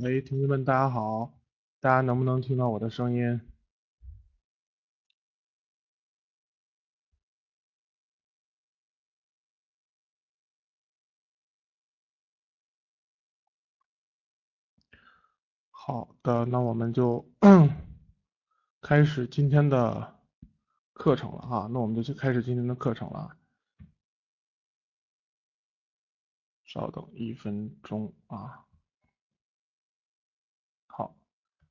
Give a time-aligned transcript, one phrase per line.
[0.00, 1.32] 喂，同学们，大家好，
[1.80, 3.40] 大家能不能听到我的声音？
[15.70, 17.28] 好的，那我们就
[18.80, 20.20] 开始今天的
[20.92, 23.36] 课程了哈，那我们就去开始今天的课程了。
[26.64, 28.64] 稍等一分钟啊。
[30.86, 31.16] 好，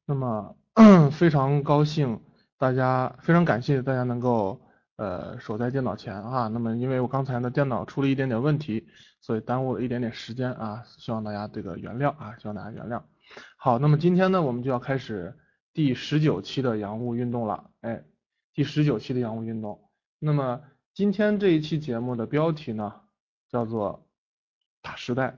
[0.07, 0.55] 那么
[1.11, 2.21] 非常高兴
[2.57, 4.61] 大家，非常感谢大家能够
[4.95, 6.47] 呃守在电脑前啊。
[6.47, 8.87] 那么因为我刚才呢电脑出了一点点问题，
[9.19, 13.03] 所以耽误了一点点时间啊，希望大家这个原谅啊，希望大家原谅。
[13.57, 15.37] 好，那么今天呢我们就要开始
[15.73, 18.03] 第十九期的洋务运动了，哎，
[18.53, 19.89] 第十九期的洋务运动。
[20.19, 20.61] 那么
[20.93, 23.01] 今天这一期节目的标题呢
[23.51, 24.03] 叫做。
[24.79, 25.37] 大时代，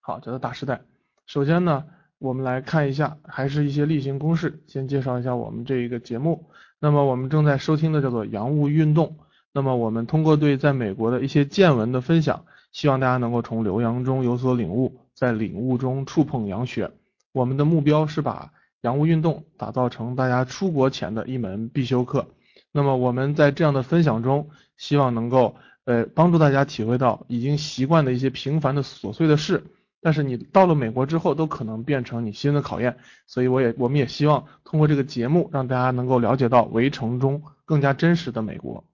[0.00, 0.80] 好，叫做大时代。
[1.26, 1.84] 首先呢，
[2.24, 6.46] 我们来看一下，还是一些例行公事，先介绍一下我们这一个节目。
[6.80, 9.18] 那么我们正在收听的叫做洋务运动。
[9.52, 16.92] 那么我们通过对在美国的一些见闻的分享，希望大家能够从留洋中有所领悟，在领悟中触碰洋学。
[17.32, 22.26] 我们的目标是把洋务运动打造成大家出国前的一门必修课。
[22.72, 25.56] 那么我们在这样的分享中，希望能够。
[25.86, 29.64] 呃，帮助大家体会到已经习惯的一些平凡的琐碎的事，
[30.04, 32.98] 但是你到了美国之后，都可能变成你新的考验。
[33.26, 38.84] 所以我也，我们也希望通过这个节目，让大家能够了解到围城中更加真实的美国。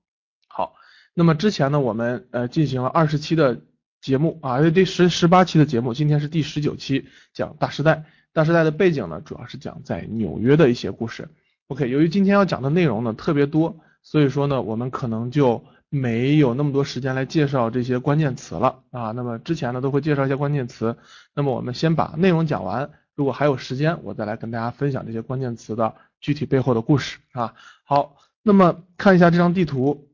[0.47, 0.77] 好，
[1.13, 3.61] 那么之前呢，我们呃进行了二十期的
[4.01, 8.05] 节目啊，第十十八期的节目，今天是第十九期，讲大时代。
[8.33, 11.29] 大时代的背景呢，主要是讲在纽约的一些故事。
[11.67, 15.65] OK，由于今天要讲的内容呢特别多，所以说呢，我们可能就。
[15.93, 20.97] 没有那么多时间来介绍这些关键词了啊，那么之前呢都会介绍一些关键词，
[21.35, 27.55] 那么我们先把内容讲完，如果还有时间，我再来跟大家分享这些关键词的具体背后的故事啊。
[27.83, 30.09] 好，那么看一下这张地图，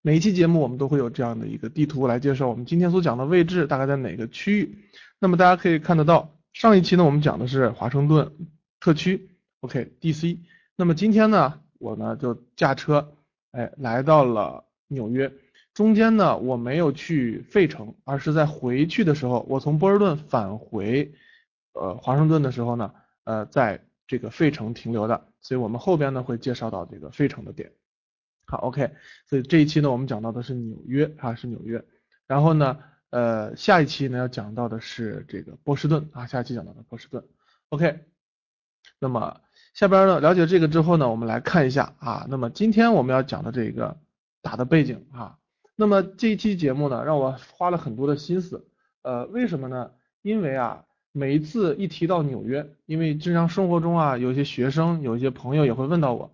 [0.00, 4.78] 每一期节目我们都会有这样的一个地图来介绍我们今天所讲的位置大概在哪个区域。
[5.18, 8.32] 那么大家可以看得到，上一期呢我们讲的是华盛顿
[8.80, 9.28] 特区
[9.60, 10.38] ，OK，DC。
[10.76, 13.12] 那么今天呢我呢就驾车，
[13.52, 14.64] 哎，来到了。
[14.92, 15.32] 纽约
[15.72, 21.14] 中间呢，我没有去费城，而是在回去的时候，我从波士顿返回
[21.74, 22.92] 呃华盛顿的时候呢，
[23.22, 27.70] 呃，在这个费城停留的，所以我们后边呢会介绍到这个费城的点。
[28.46, 28.90] 好，OK，
[29.28, 31.84] 所以这一期呢我们讲到的是纽约啊，是纽约，
[32.26, 32.78] 然后呢，
[33.10, 37.24] 呃，下一期呢要讲到的是这个波士顿啊，下一期讲到的波士顿。
[37.68, 38.00] OK，
[38.98, 39.40] 那么
[39.72, 43.96] 下边呢了解这个之后呢，我们来看一下啊，那么今天我们要讲的这个。
[44.42, 45.38] 打的背景啊，
[45.76, 48.66] 那么这一期节目呢，让我花了很多的心思，
[49.02, 49.90] 呃，为什么呢？
[50.22, 56.32] 因为啊，每一次一提到纽约，因为日常生活中啊，有一些学生，有一些朋友也会问到我，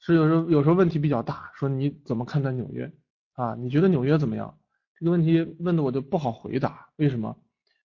[0.00, 2.92] 是有时候有时候问题比较大，说你怎么看待纽约
[3.34, 3.54] 啊？
[3.54, 4.58] 你觉得纽约怎么样？
[4.98, 7.36] 这个问题问的我就不好回答，为什么？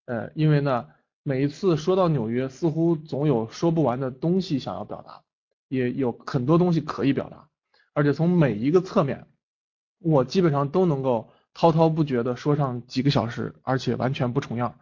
[0.05, 0.87] 呃，因为呢，
[1.23, 5.21] 每一次说到纽约，似乎总有说不完的东西想要表达，
[5.67, 7.47] 也有很多东西可以表达，
[7.93, 9.27] 而且从每一个侧面。
[10.03, 14.75] 我基本上都能够滔滔不绝的说上几个小时，而且完全不重样。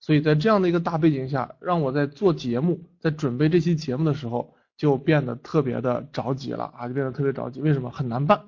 [0.00, 7.60] 所以在这样的一个大背景下，让我在做节目，在准备这期节目的时候，就变得特别的着急了啊，就变得特别着急。
[7.60, 7.90] 为什么？
[7.90, 8.44] 很难办，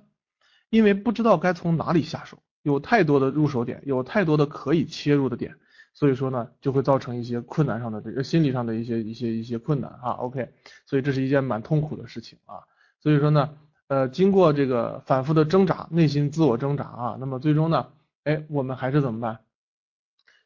[0.69, 5.57] 因为不知道该从哪里下手，有太多的入手点，有太多的可以切入的点，
[5.93, 10.11] 所以说呢，就会造成一些困难上的这个心理上的一些一些一些困难啊。
[10.13, 10.51] OK，
[10.87, 12.63] 所以这是一件蛮痛苦的事情啊。
[13.03, 13.51] 所以说呢。
[13.91, 17.89] 呃，经过这个反复的挣扎，内心自我挣扎啊，那么最终呢，
[18.23, 19.41] 哎，我们还是怎么办？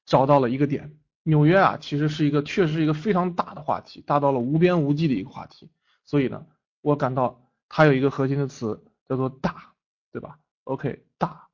[0.06, 5.68] 找到了一个点，纽约啊，其实是一个确实是一个非常大的话题，大到了无边无际的一个话题。
[6.06, 6.46] 所以呢，
[6.80, 9.74] 我感到它有一个核心的词叫做大，
[10.10, 11.48] 对吧？OK，大。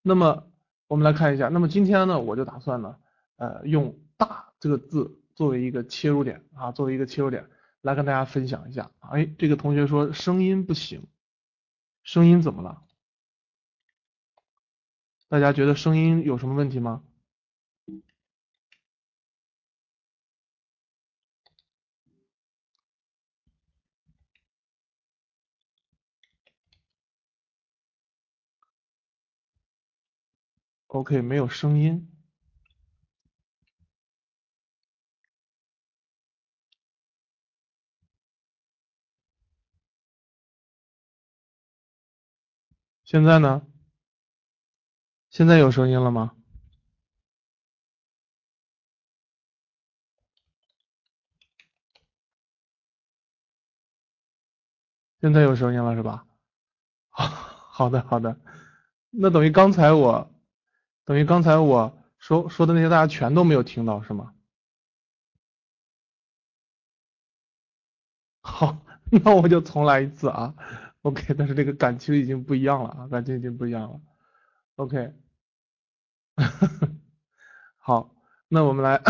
[0.00, 0.46] 那么
[0.88, 2.96] 我们来看一下，那么今天呢，我就打算呢，
[3.36, 7.44] 呃，用大这个字作为一个切入点啊，作为一个切入点
[7.82, 8.90] 来跟大家分享一下。
[9.00, 11.06] 哎，这个同学说声音不行。
[12.06, 12.82] 声音怎么了？
[15.28, 17.02] 大家觉得声音有什么问题吗
[30.86, 32.15] ？OK，没有声音。
[43.06, 43.62] 现在呢？
[45.30, 46.32] 现在有声音了吗？
[55.20, 56.26] 现在有声音了是吧？
[57.10, 57.26] 好
[57.70, 58.36] 好的好的，
[59.10, 60.28] 那等于刚才我，
[61.04, 64.34] 等于刚才我说说的那些大家全都没有听到是吗？
[68.42, 68.76] 好，
[69.22, 70.52] 那我就重来一次啊。
[71.06, 74.00] OK， 但是这个感情已经不一样了啊，感情已经不一样了。
[74.74, 75.12] OK，
[77.78, 78.12] 好，
[78.48, 79.00] 那我们来，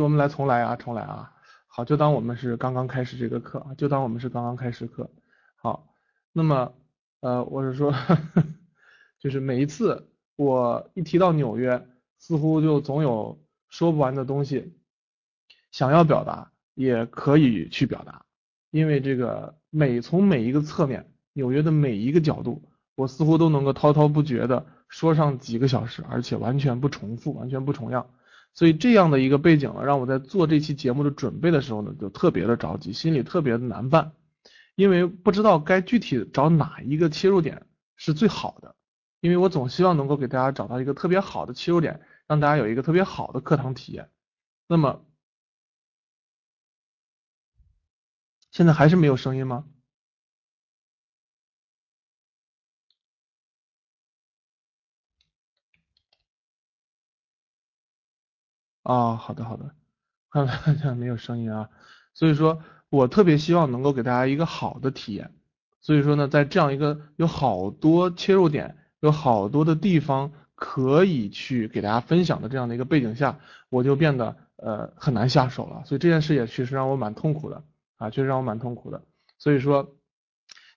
[0.00, 1.32] 我们来重来啊，重来啊。
[1.66, 5.10] 好，就当我们是刚刚开始这个课啊，就当我们是刚刚开始课。
[5.56, 5.92] 好，
[6.32, 6.72] 那么
[7.20, 7.92] 呃，我是说，
[9.20, 11.86] 就是每一次我一提到纽约，
[12.18, 14.78] 似乎就总有说不完的东西
[15.72, 18.24] 想要表达，也可以去表达。
[18.70, 22.62] 因为这个每从每一个侧面，纽约的每一个角度，
[22.94, 28.08] 我似乎都能够滔滔不绝的说上几个小时，而且完全不重复，完全不重样。
[28.54, 34.12] 所以这样的一个背景呢，让我在做这期节目的准备的时候呢，就特别的着急，心里特别的难办，
[34.74, 37.66] 因为不知道该具体找哪一个切入点
[37.96, 38.74] 是最好的。
[39.20, 44.08] 因为我总希望能够给大家找到一个特别好的切入点，让大家有一个特别好的课堂体验。
[44.66, 45.04] 那么。
[48.52, 49.64] 现在还是没有声音吗？
[58.84, 59.72] 啊，好的好的，
[60.30, 61.68] 看来没有声音啊，
[62.14, 65.32] 所以说我特别希望能够给大家一个好的体验，
[65.80, 77.64] 所以说呢，在这样一个有好多切入点、有好多的地方可以去给大家分享的这样的一个背景下，我就变得呃很难下手了，所以这件事也确实让我蛮痛苦的。
[77.96, 79.02] 啊，确实让我蛮痛苦的。
[79.38, 79.94] 所以说，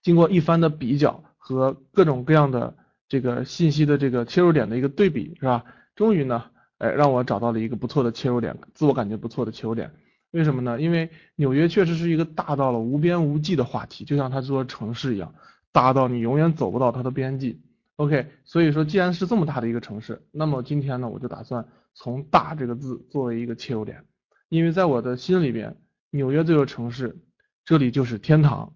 [0.04, 2.76] 经过一番的比较和各种各样的
[3.10, 5.66] 这个信息的这个切入点的一个对比，是吧？
[5.96, 9.92] 终于呢，哎，让我找到了一个不错的切入点，自我感觉不错的切入点。
[10.32, 10.80] 为什么呢？
[10.80, 15.34] 因为纽约确实是一个大到了无边无际的话题，就像它这座城市一样，
[15.72, 17.62] 大到你永远走不到它的边际。
[17.96, 24.06] OK，所以说既然是这么大的一个城市，那么今天呢，我就打算从“大”这个字作为一个切入点，
[24.50, 25.78] 因为在我的心里边。
[26.10, 27.18] 纽约这座城市，
[27.66, 28.74] 这里就是天堂，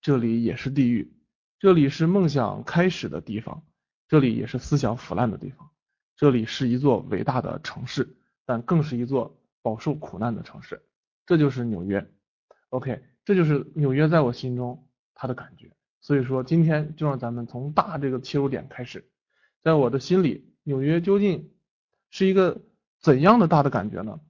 [0.00, 1.14] 这里也是地狱，
[1.60, 3.62] 这里是梦想开始的地方，
[4.08, 5.70] 这里也是思想腐烂的地方，
[6.22, 8.14] 这里是一座伟大的城市，
[8.46, 10.80] 但更是一座饱受苦难的城市。
[11.26, 12.08] 这就是纽约
[12.68, 15.72] ，OK，这就是纽约在我心中它的感觉。
[16.00, 19.04] 所以说，今天就让咱们从大这个切入点开始，
[19.64, 21.50] 在我的心里，纽约究竟
[22.10, 22.60] 是一个
[23.00, 24.20] 怎样的大的感觉呢？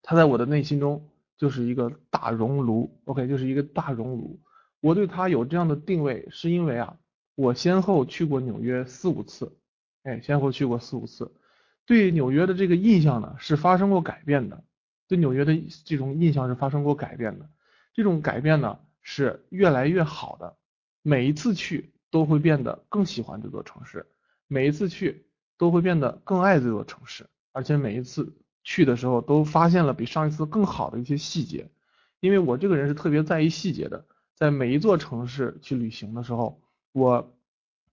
[0.00, 1.06] 它在我的内心中。
[1.36, 4.40] 就是一个大熔炉，OK，就是一个大熔炉。
[4.80, 6.98] 我对它有这样的定位，是因为啊，
[7.34, 9.54] 我先后去过纽约四五次，
[10.06, 11.32] 哎，先后去过四五次，
[11.84, 14.62] 对纽约的这个印象呢是发生过改变的，
[15.08, 17.50] 对纽约的这种印象是发生过改变的，
[17.92, 20.56] 这种改变呢是越来越好的，
[21.02, 24.06] 每一次去都会变得更喜欢这座城市，
[24.46, 25.26] 每一次去
[25.58, 28.32] 都会变得更爱这座城市，而且每一次。
[28.68, 31.70] 去的时候都发现了比上一次更好的一些细节，
[32.18, 34.04] 因为我这个人是特别在意细节的，
[34.34, 36.60] 在每一座城市去旅行的时候，
[36.90, 37.35] 我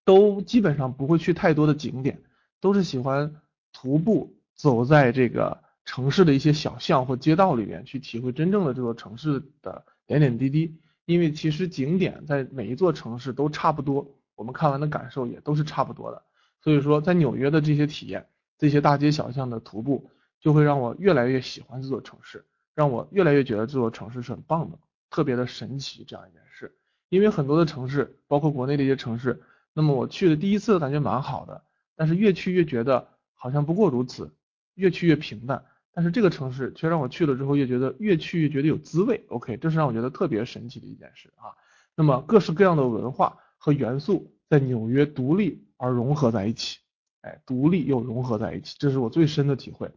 [0.05, 2.21] 都基本上不会去太多的景点，
[2.59, 3.35] 都是喜欢
[3.71, 10.77] 徒步走在这个城市的一些小巷或街道里面，去体会真正的这座城市的点点滴滴。
[11.05, 16.23] 因为其实景点在每一座城市都差不多，我们看完的感受也都是差不多的。
[16.61, 20.09] 所以说，在纽约的这些体验，这些大街小巷的徒步。
[20.43, 22.43] 就会让我越来越喜欢这座城市，
[22.75, 24.77] 让我越来越觉得这座城市是很棒的，
[25.09, 26.75] 特别的神奇这样一件事。
[27.07, 29.41] 因为很多的城市，包括国内的一些城市，
[29.73, 31.63] 那么我去的第一次感觉蛮好的，
[31.95, 34.33] 但是越去越觉得好像不过如此，
[34.75, 35.65] 越去越平淡。
[35.95, 39.23] 但是这个城市却让我去了之后越觉得越去越觉得有滋味。
[39.27, 41.53] OK，这是让我觉得特别神奇的一件事啊。
[41.95, 46.79] 那么各式各样的文化和元素在纽约独立而融合在一起，
[47.21, 49.91] 哎，独立又融合在一起，这是我最深的体会。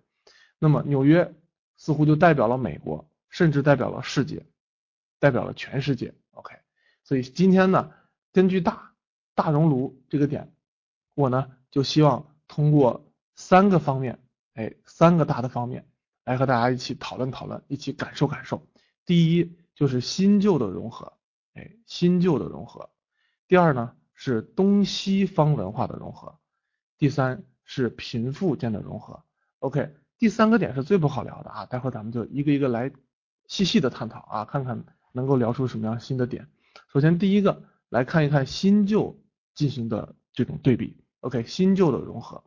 [0.58, 1.34] 那么纽约
[1.78, 4.44] 似乎就代表了美国，甚至代表了世界，
[5.18, 6.14] 代表了全世界。
[6.32, 6.54] OK，
[7.04, 7.90] 所以今天呢，
[8.34, 8.92] 根据大
[9.36, 10.52] 大熔炉这个点，
[11.14, 14.18] 我呢就希望通过三个方面，
[14.54, 15.86] 哎，三个大的方面
[16.24, 18.66] 来和大家一起讨论讨论，一起感受感受。
[19.04, 21.12] 第一就是新旧的融合，
[21.54, 22.90] 哎，新旧的融合。
[23.46, 26.36] 第二呢是东西方文化的融合。
[26.98, 29.22] 第三是贫富间的融合。
[29.60, 29.94] OK。
[30.18, 32.90] 第三个点是最不好聊的啊，待会儿咱们就一个一个来
[33.48, 36.48] 细细的探讨啊，看看能够聊出什么样新的点。
[36.90, 39.20] 首先第一个来看一看新旧
[39.56, 42.44] 进行的这种对比，OK，新旧的融合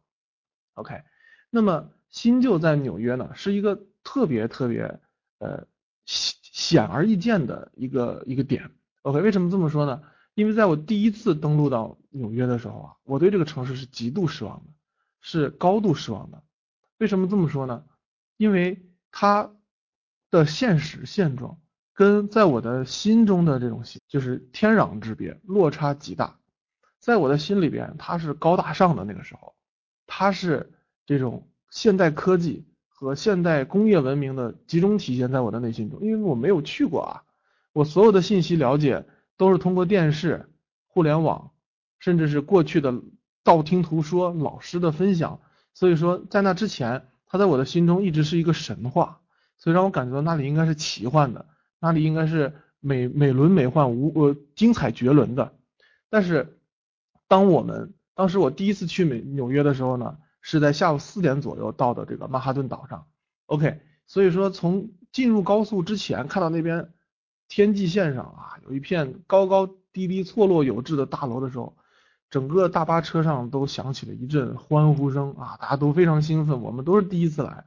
[0.76, 1.04] ，OK。
[1.50, 5.02] 那么新旧在纽约呢是一个特别特别
[5.40, 5.68] 呃
[6.06, 10.02] 显显而易见的一个一个点，OK，为什么这么说呢？
[10.36, 14.72] 因为在我第一次登陆到纽约的时候啊，我对这个城市是极度失望的，
[15.20, 16.42] 是高度失望的。
[17.00, 17.84] 为什么这么说呢？
[18.38, 19.52] 因为它
[20.30, 21.60] 的现实现状
[21.94, 26.39] 跟在我的心中的这种就是天壤之别，落差极大。
[27.10, 29.54] 在我的心里边，它是高大上的那个时候，
[30.08, 30.72] 它是
[31.06, 36.00] 这种现代科技和现代工业文明的集中体现在我的内心中。
[36.02, 37.24] 因为我没有去过啊，
[37.74, 39.06] 我所有的信息了解。
[39.40, 40.50] 都是通过电视、
[40.86, 41.52] 互联网，
[41.98, 42.94] 甚至是过去的
[43.42, 45.40] 道听途说、老师的分享，
[45.74, 49.22] 所以说在那之前，他在我的心中一直是一个神话，
[49.58, 51.46] 所以让我感觉到那里应该是奇幻的，
[51.80, 55.54] 那里应该是美美轮美奂、无呃精彩绝伦的。
[56.10, 56.59] 但是，
[57.30, 63.08] 当我们当时我第一次去美纽约的时候呢，是在下午四点左右到的这个曼哈顿岛上
[63.46, 66.92] ，OK，所以说从进入高速之前看到那边。
[67.52, 71.76] 天际线上啊，有一片高高低低、错落有致的大楼的时候，
[72.30, 76.62] 整个大巴车上都响起了一阵欢呼声啊，大家都非常兴奋。
[76.62, 77.66] 我们都是第一次来，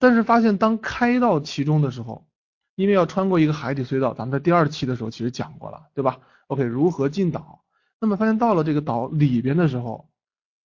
[0.00, 2.26] 但是发现当开到其中的时候，
[2.74, 7.64] 因为要穿过一个海底隧道，咱们在第二期的时候其实讲过了，对吧？OK，如何进岛？
[8.00, 10.10] 那么发现到了这个岛里边的时候，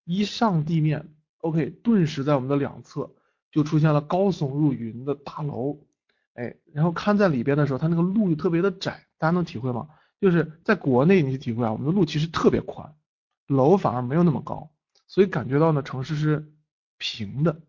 [0.04, 3.12] 一上地面，OK，顿时在我们的两侧
[3.52, 5.80] 就出现了高耸入云的大楼。
[6.34, 9.90] 哎，然后看在里边的时候，它那个路就特别的窄，大家能体会吗？
[10.20, 12.96] 就是在国内你去体会啊，我们的路其实特别宽，
[13.48, 14.72] 楼反而没有那么高，
[15.08, 16.54] 所以感觉到呢城市是
[16.98, 17.62] 平的。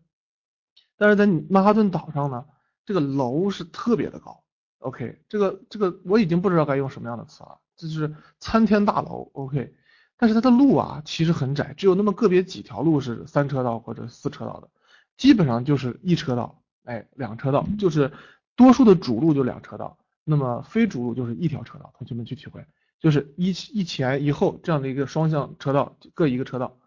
[0.95, 2.45] 但是在曼哈顿岛上呢，
[2.85, 4.43] 这个楼是特别的高。
[4.77, 9.29] OK，这个这个我已经不知道该用什么样的词了，就是参天大楼。
[9.33, 9.75] OK，
[10.17, 14.69] 但是它的路啊其实很窄，只有那么个别几条路是三车道或者四车道的，
[15.17, 18.11] 基本上就是一车道，哎，两车道就是。
[18.55, 21.91] 多数的主路就两车道，那么非主路就是一条车道。
[21.97, 22.63] 同学们去体会，
[22.99, 26.77] 就是一一前一后这样的一个双向车道，各一个车道。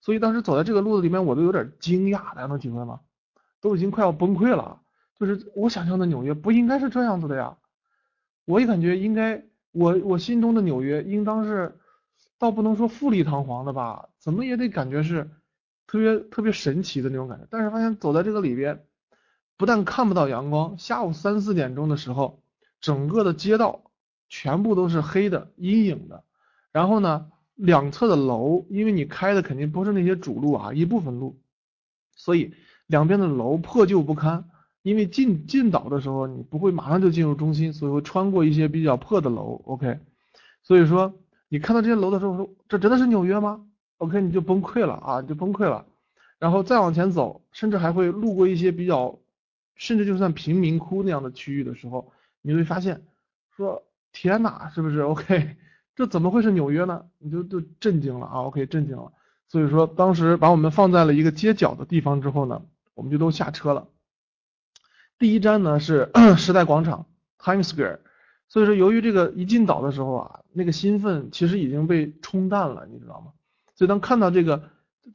[0.00, 3.00] 所以当时走在这个路子里面，我都有点惊讶，大家能体会吗？
[3.60, 4.80] 都已经快要崩溃了。
[5.18, 7.56] 就是我想象的纽约不应该是这样子的呀，
[8.44, 9.44] 我也感觉应该，
[9.76, 11.78] 我我心中的纽约应当是，
[12.38, 15.30] 倒不能说富丽堂皇的吧，怎么也得感觉是
[15.86, 17.46] 特别特别神奇的那种感觉。
[17.50, 18.84] 但是发现走在这个里边。
[19.58, 22.42] 不但看不到阳光，下午三四点钟的时候，
[22.82, 23.90] 整个的街道
[24.28, 26.24] 全部都是黑的、阴影的。
[26.72, 31.40] 然后呢，两侧的楼，因为你开的肯定不是那些主路啊，一部分路，
[32.14, 32.52] 所以
[32.86, 34.50] 两边的楼破旧不堪。
[34.86, 39.60] 因为进进岛的时候，你不会马上就进入中心，所以会穿过一些比较破的楼。
[39.64, 39.98] OK，
[40.62, 41.12] 所以说
[41.48, 43.66] 你看到这些楼的时候，说这真的是纽约吗
[43.98, 45.86] ？OK，你就崩溃了啊，你就崩溃了。
[46.38, 49.18] 然后再往前走，甚至还会路过一些比较。
[49.78, 53.02] 甚至就算贫民窟那样的区域的时候，你会发现，
[53.54, 55.56] 说天哪，是不是？OK，
[55.94, 57.04] 这怎么会是纽约呢？
[57.18, 59.12] 你就就震惊了啊！OK，震惊了。
[59.48, 62.62] 所以说当时把我们放在了一个街角的地方之后呢，
[62.94, 63.88] 我们就都下车了。
[65.18, 67.06] 第一站呢是 时代广场
[67.38, 67.98] Times Square。
[68.48, 73.32] 所以说由于这个一进岛的时候啊，那个兴奋其实已经被冲淡了，你知道吗？
[73.74, 74.62] 所以当看到这个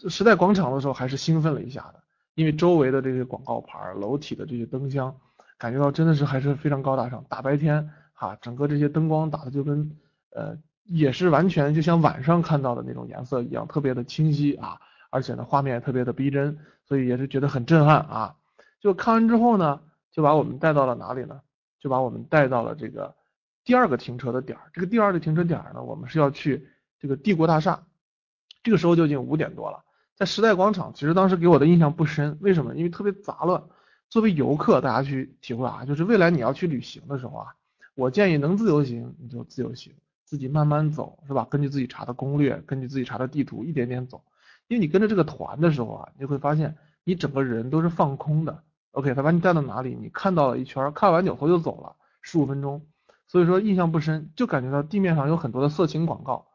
[0.09, 2.01] 时代广场的时候，还是兴奋了一下的。
[2.35, 5.15] 因为周围的这些广告牌、楼体的这些灯箱，
[5.57, 7.23] 感觉到真的是还是非常高大上。
[7.27, 9.91] 大白天哈，整个这些灯光打的就跟
[10.33, 14.79] 呃，也是完全就像晚上看到的那种颜色一样，特别的清晰啊，
[15.09, 18.35] 而且呢画面也特别的逼真，所以也是觉得很震撼啊。
[18.79, 19.81] 就看完之后呢，
[20.11, 21.41] 就把我们带到了哪里呢？
[21.79, 23.15] 就把我们带到了这个
[23.63, 24.69] 第二个停车的点儿。
[24.73, 26.67] 这个第二个停车点儿呢，我们是要去
[26.99, 27.83] 这个帝国大厦。
[28.63, 29.83] 这个时候就已经五点多了。
[30.15, 32.75] 在时代广场，其实当时给我的印象不深，为什么？
[32.75, 33.63] 因为特别杂乱。
[34.09, 37.55] 作为游客，大家去体会啊，就是未来你要去旅行的时候啊，
[37.95, 41.47] 我建议能自由行你就自由行，自己慢慢走，是吧？
[41.49, 44.23] 根据自己查的攻略，根据自己查的地图，一点点走。
[44.67, 48.63] 因为你跟着这个团的时候啊，你会发现你整个人都是放空的。
[48.91, 52.85] OK，他把你带到哪里，你看到了一圈，看完扭头就走了，十五分钟。
[53.27, 56.47] 所以说印象不深，就感觉到地面上有很多的色情广告。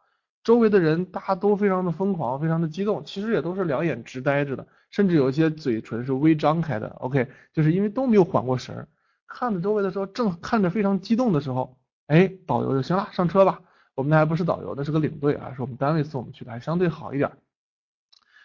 [0.44, 6.88] 周围的人大家都非常的疯狂，非常的激动，其实也都是两眼直呆着的，甚至有一些嘴唇是微张开的。
[7.00, 8.86] OK，就是因为都没有缓过神，
[9.26, 13.62] 看着周围的时候，正看着非常激动的时候，哎，导游就行了，上车吧。
[13.94, 17.32] 我们那还不是导游，那是个领队啊，是我们单位送我们去的，还相对好一点。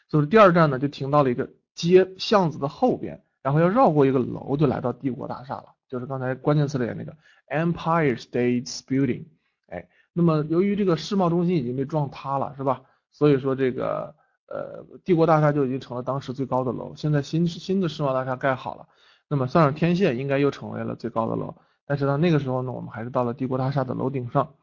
[0.08, 7.16] 就是第二站呢，就停到了一个街巷子的后边，然后要绕过一个楼，就来到帝国大厦了，就是刚才关键词里的那个
[7.48, 9.26] Empire State Building。
[9.68, 9.88] 哎。
[10.14, 12.82] 那么由于这个世贸中心已经被撞塌了，是吧？
[13.14, 14.14] 所以说这个
[14.50, 16.94] 呃帝国大厦就已经成了当时最高的楼。
[16.98, 18.90] 现在新新的世贸大厦盖好了，
[19.30, 21.56] 那么算上天线应该又成为了最高的楼。
[21.86, 24.54] 但是呢那个时候呢我们还是到了帝国大厦的楼顶上，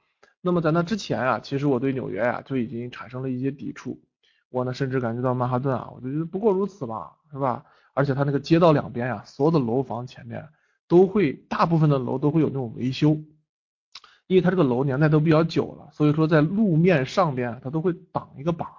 [0.42, 4.02] 那么在那之前啊，其实我对纽约啊就已经产生了一些抵触。
[4.50, 7.64] 我呢甚至感觉到曼哈顿啊，我就觉得不过如此吧，是吧？
[7.98, 10.48] 而且它那个街道两边呀，所有的楼房前面
[10.86, 13.18] 都会，大部分的楼都会有那种维修，
[14.28, 18.78] 因为它这个楼年代都比较久了，所以说在路面上边它都会挡一个板儿，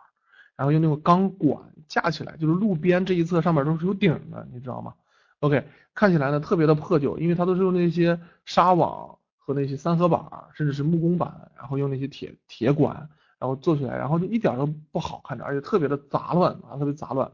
[0.56, 4.94] 然后用那种钢管架起来，就是路边这一侧上面都是有顶的，你知道吗
[5.42, 10.24] ？OK，看起来呢特别的破旧，因为它都是用那些纱网和那些三合板，
[10.54, 13.10] 甚至是木工板，然后用那些铁铁管。
[13.38, 17.32] 然后做起来，然后就一点都不好看着，而且特别的杂乱啊，特别杂乱。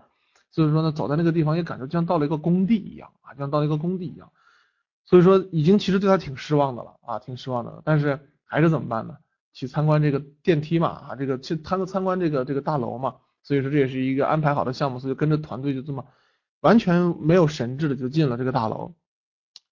[0.56, 4.32] 所以说呢，走在那个地方也感觉像到了一个工地一样啊，像到了一个工地一样。
[5.04, 7.82] 所以说已经其实对他挺失望的了啊，挺失望的。
[7.84, 9.18] 但是还是怎么办呢？
[9.52, 13.16] 去参观这个电梯嘛啊，这个去参参观这个这个大楼嘛。
[13.44, 16.06] 所以说这也是一个安排好的项目，所以跟着团队就这么
[16.62, 18.96] 完全没有神智的就进了这个大楼。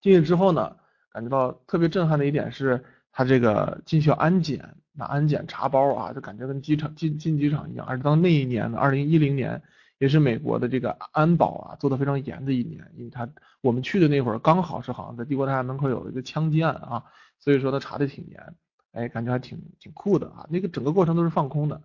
[0.02, 0.76] 进去之后呢，
[1.14, 4.76] 感觉到特别震撼的一点是，他这个进去要安检。
[4.92, 7.88] 那安检查包啊，就感觉跟机场进进机场一样。
[7.88, 9.64] 而且到那一年呢，二零一零年，
[10.04, 13.30] 也是美国的这个安保啊做的非常严的一年，因为他
[13.62, 17.06] 我们去的那会儿刚好是好像在帝国大厦门口有一个枪击案啊，
[17.40, 18.56] 所以说他查的挺严，
[18.92, 20.46] 哎，感觉还挺挺酷的啊。
[20.50, 21.82] 那个整个过程都是放空的，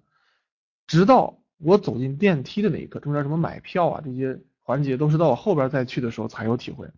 [0.88, 6.90] 直到我走进电梯的那一刻，中间什么买票啊这些环节都是到我后边再去的时候才有体会。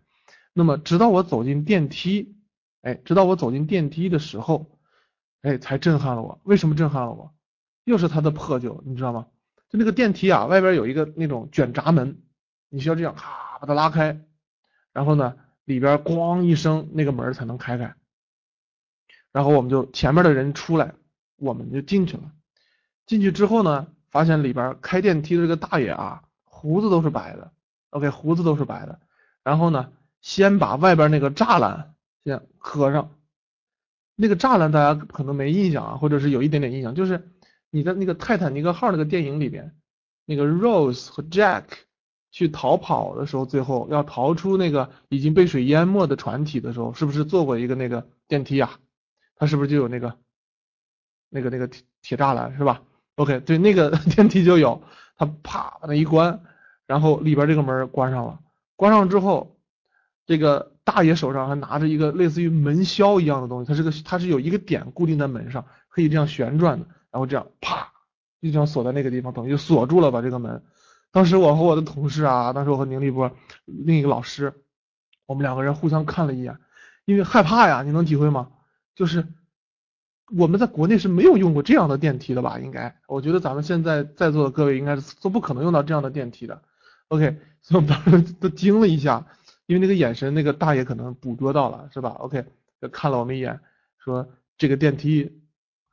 [0.53, 2.35] 那么直到我走进电梯，
[2.81, 4.65] 哎，直到我走进电梯的时候。
[5.43, 6.39] 哎，才震撼了我。
[6.43, 7.31] 为什么震撼了我？
[7.83, 9.27] 又是它的破旧，你知道吗？
[9.71, 12.21] 就那个电梯啊，外边有一个那种卷闸门，
[12.67, 14.19] 你需要这样咔把它拉开，
[14.91, 17.95] 然后呢，里边咣一声，那个门才能开开。
[19.31, 20.93] 然后我们就前面的人出来，
[21.37, 22.23] 我们就进去了。
[23.05, 27.53] 进去之后呢，发现里边开电梯的这个大爷啊，胡子都是白的。
[27.91, 28.99] OK，胡子都是白的。
[29.41, 33.09] 然后呢，先把外边那个栅栏先合上。
[34.15, 37.31] 那个栅栏大家可能没印象啊，或者是有一点点印象，就是
[37.71, 39.75] 你在那个泰坦尼克号那个电影里边，
[40.25, 41.63] 那个 Rose 和 Jack
[42.29, 48.77] 去逃跑的时候，最后要逃出那个已经被水淹没的船体的时候，是不是坐过一个那个电梯啊？
[49.35, 50.17] 它是不是就有那个
[51.29, 52.83] 那个那个铁铁栅栏是吧
[53.15, 54.83] ？OK，对，那个 电梯就有，
[55.17, 56.43] 它啪把那一关，
[56.85, 58.39] 然后里边这个门关上了，
[58.75, 59.57] 关上之后，
[60.25, 60.69] 这个。
[60.83, 67.91] 大爷手上还拿着一个类似于门销一样的东西，它是个它是有一个点固定在门上，可以这样旋转的，然后这样啪
[68.41, 70.63] 就这样锁在那个地方，等于锁住了吧这个门。
[71.11, 73.31] 当时我和我的同事啊，当时我和宁立波
[73.65, 74.53] 另一个老师，
[75.25, 76.57] 我们两个人互相看了一眼，
[77.05, 78.49] 因为害怕呀，你能体会吗？
[78.95, 79.27] 就是
[80.35, 82.59] 我们在国内是没有用过这样的电梯的吧？
[82.59, 86.61] 应该，我觉得咱们现在在座的各位应该是都不可能用到这样的电梯的。
[87.09, 89.27] OK，所以我们当时都惊了一下。
[89.67, 92.45] 因为那个眼神，那个大爷可能捕捉到了，是吧？OK，
[92.91, 93.61] 看了我们一眼，
[93.97, 95.40] 说这个电梯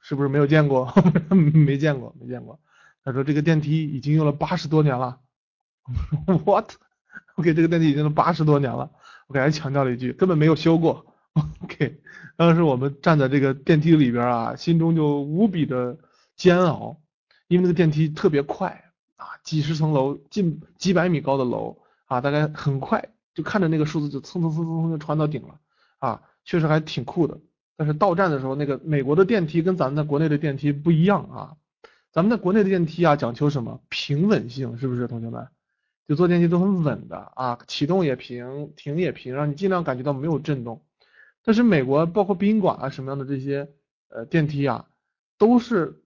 [0.08, 0.90] 是不是没有见过？
[1.28, 2.58] 没见过，没见过。
[3.04, 5.20] 他说这个电梯已经用了八十多年了。
[6.46, 8.90] What？OK，这个电梯已经用了八十多年了。
[9.26, 11.04] 我给他强调了一句，根本没有修过。
[11.62, 12.00] OK，
[12.38, 15.98] 当时我们站在这个电梯里边啊，心中就无比的
[16.36, 17.02] 煎熬，
[17.48, 23.10] 因为那个电梯特别快啊，几十层楼，近几百米高的楼啊，大概很快。
[23.34, 25.60] 就看着那个数字就蹭蹭蹭蹭蹭就传到顶了
[25.98, 27.38] 啊，确实还挺酷的。
[27.78, 31.56] 但是到站的时候，那个美国的电梯跟咱们在国内的电梯不一样啊。
[32.10, 35.46] 咱们在国内的电梯啊，讲求什么平稳性，是不是同学们？
[36.08, 40.82] 就坐电梯都很稳的啊，启动也平，停也平，让你尽量感觉到没有震动。
[41.44, 43.70] 但是美国包括宾馆啊什么样的这些
[44.08, 44.86] 呃电梯啊，
[45.38, 46.02] 都是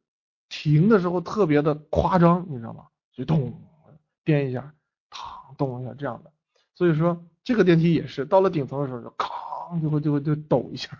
[0.51, 2.85] 停的时候特别的夸张，你知道吗？
[3.15, 3.59] 就咚
[4.25, 4.75] 颠一下，
[5.11, 6.31] 嘡动一下这样的。
[6.75, 9.29] 所以说这个电梯也是到了顶层的时候就咔
[9.81, 10.91] 就会就会就抖一下，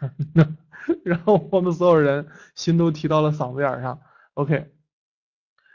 [1.05, 4.01] 然后我们所有人心都提到了嗓子眼上。
[4.35, 4.73] OK，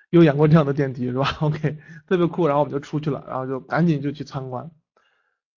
[0.10, 2.48] 有演过这样的电梯是吧？OK，特别酷。
[2.48, 4.72] 然后我们就出去了，然后就赶紧就去参观。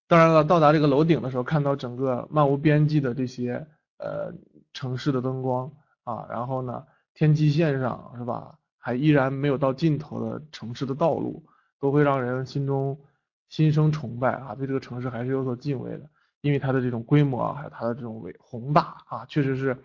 [0.09, 3.67] 当然了，到达这个楼顶的时候，看到整个漫无边际的这些
[3.99, 4.35] 呃
[4.73, 5.73] 城市的灯光
[6.05, 11.47] 啊，然后呢天际线上是吧，还依然没有到尽头的城市的道路，
[11.79, 13.01] 都会让人心中。
[13.49, 16.09] 心生崇拜啊，对这个城市还是有所敬畏的，
[16.41, 19.77] 因为它的这种规模啊，还有它的这种伟宏大啊，确实是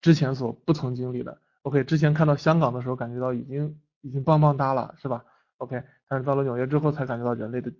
[0.00, 1.38] 之前所不曾经历的。
[1.62, 5.24] OK，之前看到香港的时候，感觉到已经已经棒棒哒了，是吧
[5.58, 7.72] ？OK，但是到了纽约之后，才感觉到人类的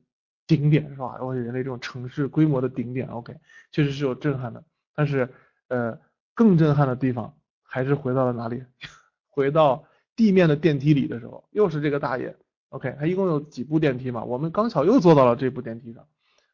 [0.47, 1.15] 顶点，是吧？
[1.17, 3.37] 然后人类这种城市规模的顶点，OK，
[3.71, 4.63] 确实是有震撼的。
[4.95, 5.29] 但是
[5.69, 5.99] 呃，
[6.35, 8.63] 更震撼的地方还是回到了哪里？
[9.31, 12.37] 回到地面的电梯里的时候，又是这个大爷。
[12.69, 14.25] OK，他一共有几部电梯嘛？
[14.25, 16.07] 我们刚巧又坐到了这部电梯上。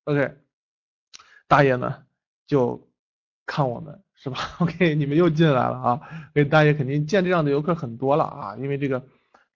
[0.04, 0.36] OK，
[1.48, 1.96] 大爷呢
[2.46, 2.88] 就
[3.46, 4.38] 看我们是吧？
[4.60, 6.00] OK，你们又进来了啊！
[6.34, 9.02] 给大爷肯定见这样的游客很多了啊，因为这个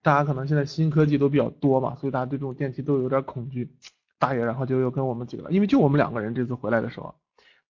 [0.03, 3.77] 大家可能现在新科技都比较多嘛，所以大家对这种电梯都有点恐惧。
[4.19, 7.15] 大爷然后就又跟我们几个，因为就我们两个人这次回来的时候，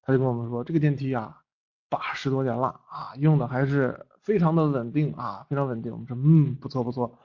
[0.03, 1.39] 他就跟我们说这个电梯啊，
[1.89, 5.91] 八十多年了啊，用的还是非常的稳定啊，非常稳定。
[5.91, 7.19] 我们说嗯，不错不错。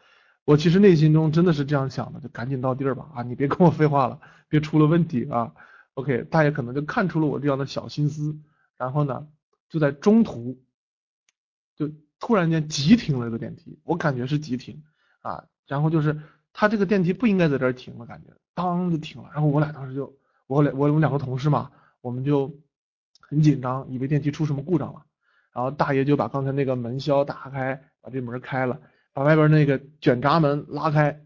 [0.45, 5.51] 我其实内心中真的是这样想的，就赶紧到地儿吧啊，你别跟我废话了，别出了问题啊。
[5.97, 8.37] OK，大爷可能就看出了我这样的小心思，
[8.77, 9.27] 然后呢。
[9.69, 10.63] 就在中途，
[11.75, 14.81] 就突然间急停了这个电梯，我感觉是急停
[15.19, 16.21] 啊，然后就是
[16.53, 22.57] 他这个电梯不应该在这停了，感觉当就停了，然后我俩当时就我俩我们两个同事嘛，我们就
[23.19, 25.03] 很紧张，以为电梯出什么故障了，
[25.51, 28.79] 然后大爷就把刚才那个门销打开，把这门开了，
[29.11, 31.25] 把外边那个卷闸门拉开，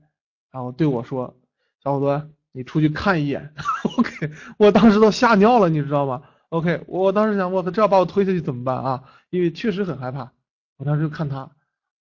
[0.49, 1.39] 然后对我说
[1.83, 3.53] ：“小伙子，你出去看一眼。
[3.97, 9.03] ”OK，我当时都吓尿了，你知道吗？OK，我当时想，我操，这要把我推下去怎么办啊？
[9.29, 10.33] 因为确实很害怕。
[10.77, 11.51] 我当时就看他，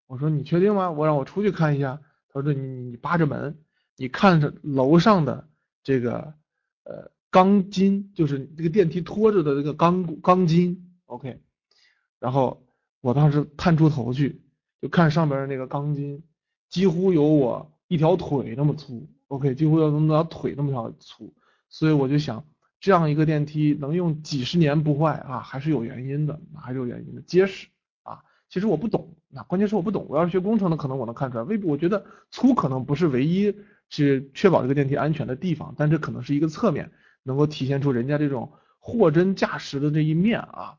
[0.06, 0.90] 我说你确定吗？
[0.90, 2.00] 我让我出去看一下。
[2.32, 2.60] 他说你
[2.90, 3.58] 你扒着门，
[3.96, 5.48] 你看着楼上的
[5.82, 6.34] 这个
[6.84, 10.92] 呃钢筋，就是这个电梯拖着的这个钢钢筋。
[11.06, 11.40] OK，
[12.18, 12.64] 然后
[13.00, 14.42] 我当时探出头去，
[14.80, 16.22] 就看上边那个钢筋，
[16.68, 19.08] 几乎有我一条腿那么粗。
[19.30, 21.32] OK，几乎有那么腿那么条粗，
[21.68, 22.44] 所以我就想。
[22.82, 27.68] 这样一个电梯能用几十年不坏啊，还是有原因的，还是有原因的，结实
[28.04, 28.20] 啊。
[28.48, 30.06] 其实我不懂，那关键是我不懂。
[30.08, 31.44] 我要是学工程的，可能我能看出来。
[31.44, 33.54] 未必，我觉得粗可能不是唯一
[33.90, 36.90] 是确保这个电梯安全的地方，但这可能是一个侧面，
[37.22, 40.78] 能够体现出人家这种货真价实的这一面啊。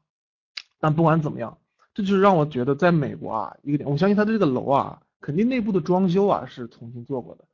[0.79, 1.59] 但不管怎么样，
[1.93, 7.45] 这就是让我觉得在美国啊，一个点，我相信它的这个楼啊，肯定内部的装修啊是重新做过的，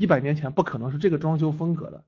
[0.00, 2.02] 一百年前不可能是这个装修风格的，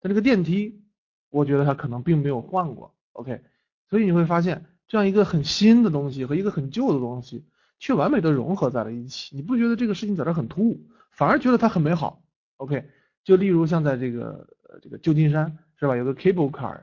[0.00, 0.84] 但这个电梯。
[1.32, 3.40] 我觉得它可能并没有换过，OK，
[3.88, 7.44] 所以你会发现这样一个很新的东西和一个很旧的东西
[7.78, 10.80] 却完美的融合在了一起，你不觉得这个事情在这很突兀，
[11.12, 12.24] 反而觉得它很美好
[12.56, 12.84] ，OK，
[13.22, 16.80] 就例如像在这个呃这个旧金山是吧，有个 Cable Car，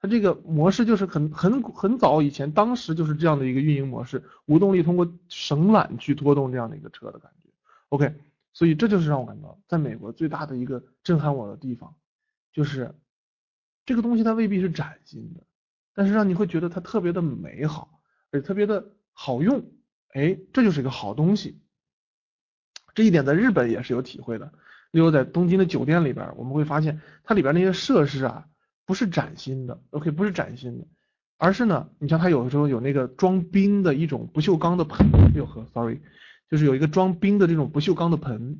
[0.00, 7.50] 它这个模式就是很很很早以前，当时就是这样的一个运营模式，无动力通过绳缆去拖动这样的一个车的感觉
[7.90, 8.14] ，OK，
[8.52, 11.94] 所以这就是让我感到在美国最大的一个震撼我的地方，
[12.52, 12.94] 就是。
[13.86, 15.40] 这个东西它未必是崭新的，
[15.94, 19.64] 但是让你会觉得它特别的美好，而且特别的好用，
[20.12, 21.60] 哎，这就是一个好东西。
[22.94, 24.52] 这一点在日本也是有体会的。
[24.92, 28.46] 例如在东京的酒店里边，我们会发现它里边那些设施啊，
[28.84, 30.86] 不是崭新的，OK，不是崭新的，
[31.36, 36.00] 而是呢，你像它有的时候有那个装冰的一种不锈钢的盆，哟呵，sorry，
[36.50, 38.58] 就是有一个装冰的这种不锈钢的盆，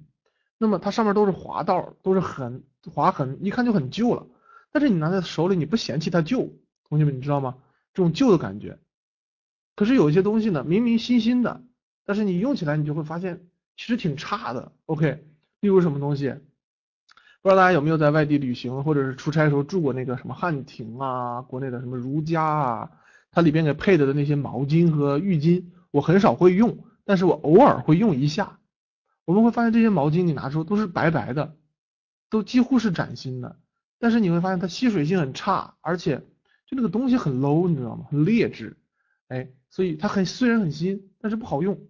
[0.59, 4.27] 那么它上面都是滑道，都是痕划痕，一看就很旧了。
[4.71, 6.53] 但是你拿在手里，你不嫌弃它旧，
[6.89, 7.57] 同学们你知道吗？
[7.93, 8.79] 这种旧的感觉。
[9.75, 11.63] 可是有一些东西呢，明明新新的，
[12.05, 14.71] 但是你用起来你就会发现其实挺差的。
[14.87, 15.25] OK，
[15.61, 16.35] 例如什么东西？
[17.43, 22.91] 不知道大家有没有在外地旅行或者是出差的时候住过那个什么汉庭啊，国内的什么如家啊，
[23.33, 26.77] 它里边给配的的那些毛巾和浴巾，我很少会用，
[27.11, 28.61] 但是我偶尔会用一下。
[29.25, 31.57] 我们会发现这些毛巾你拿出都是白白的，
[32.29, 33.59] 都几乎是崭新的。
[33.99, 36.19] 但是你会发现它吸水性很差，而且
[36.69, 38.07] 就那个东西很 low，你知道吗？
[38.09, 38.79] 很劣质，
[39.27, 41.81] 哎，所以它很虽然很新，但是不好用。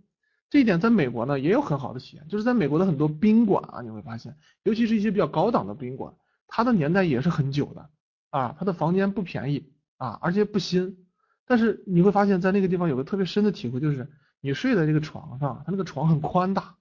[0.49, 6.15] 这一点在美国呢也有很好的体验，就是在美国的很多宾馆啊，你会发现，尤其是一些比较高档的宾馆，
[6.49, 7.91] 它的年代也是很久的
[8.31, 11.07] 啊，它的房间不便宜啊，而且不新。
[11.45, 16.77] 但是你会发现在那个地方有个特别深的体会，就是你睡在这个床上，它那个床很宽大，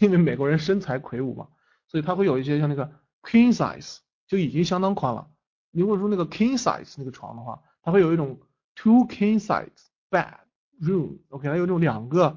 [0.00, 1.48] 因为美国人身材魁梧嘛，
[1.86, 2.92] 所以它会有一些像那个
[3.22, 3.98] queen size。
[4.28, 5.30] 就已经相当宽了。
[5.70, 8.40] 如果说那个 king size 那个床的话，它会有一种
[8.74, 9.68] two king size
[10.10, 10.34] bed
[10.80, 12.36] room，OK，它有那种两个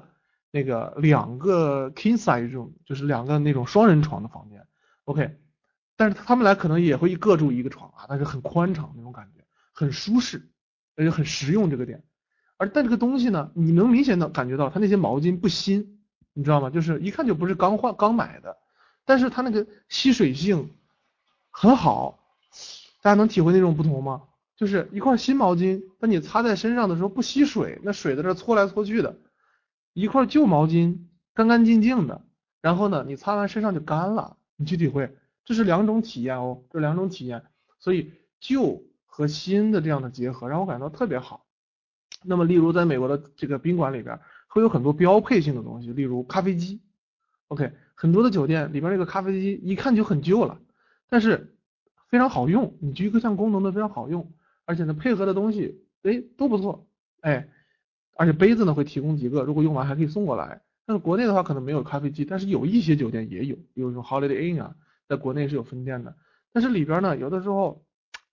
[0.52, 4.64] 那个两个 king size room，就是两个那种双人床的房间
[5.02, 5.36] ，OK。
[5.96, 10.48] 但是他们来可能也会各住一个床啊，但是很宽敞那种感觉，很舒适，
[10.94, 12.04] 而且很实用这个点。
[12.60, 15.98] 而但这个东西呢，你能明显的感觉到它那些毛巾不新，
[16.34, 16.68] 你知道吗？
[16.68, 18.58] 就是一看就不是刚换刚买的，
[19.06, 20.68] 但是它那个吸水性。
[21.50, 22.18] 很好，
[23.00, 24.24] 大家能体会那种不同吗？
[24.56, 29.14] 就是一块新毛巾，当你擦在身上的时候不吸水，那水在这搓来搓去的；
[29.94, 30.98] 一块旧毛巾，
[31.32, 32.20] 干干净净的，
[32.60, 34.36] 然后呢，你擦完身上就干了。
[34.56, 37.42] 你去体会，这是两种体验哦，这两种体验。
[37.78, 41.46] 所以旧和新的这样的结合，让我感到特别好。
[42.24, 46.80] 那么，例如在美国的这个宾馆里边，会有很多标配性的东西，例如咖啡机。
[47.48, 50.60] OK，很多的酒店里边这个咖啡机一看就很旧了。
[51.08, 51.56] 但是
[52.08, 54.32] 非常好用，你居各项功能都非常好用，
[54.64, 56.86] 而且呢配合的东西，哎都不错，
[57.20, 57.48] 哎，
[58.16, 60.62] 而且杯子呢会提供几个，如果用完还可以送过来。
[60.86, 64.74] 但是国内的话可能没有咖啡机，但是有一些酒店也有，比如说 Holiday Inn 啊，
[65.08, 66.16] 在国内是有分店的。
[66.52, 67.84] 但是里边呢，有的时候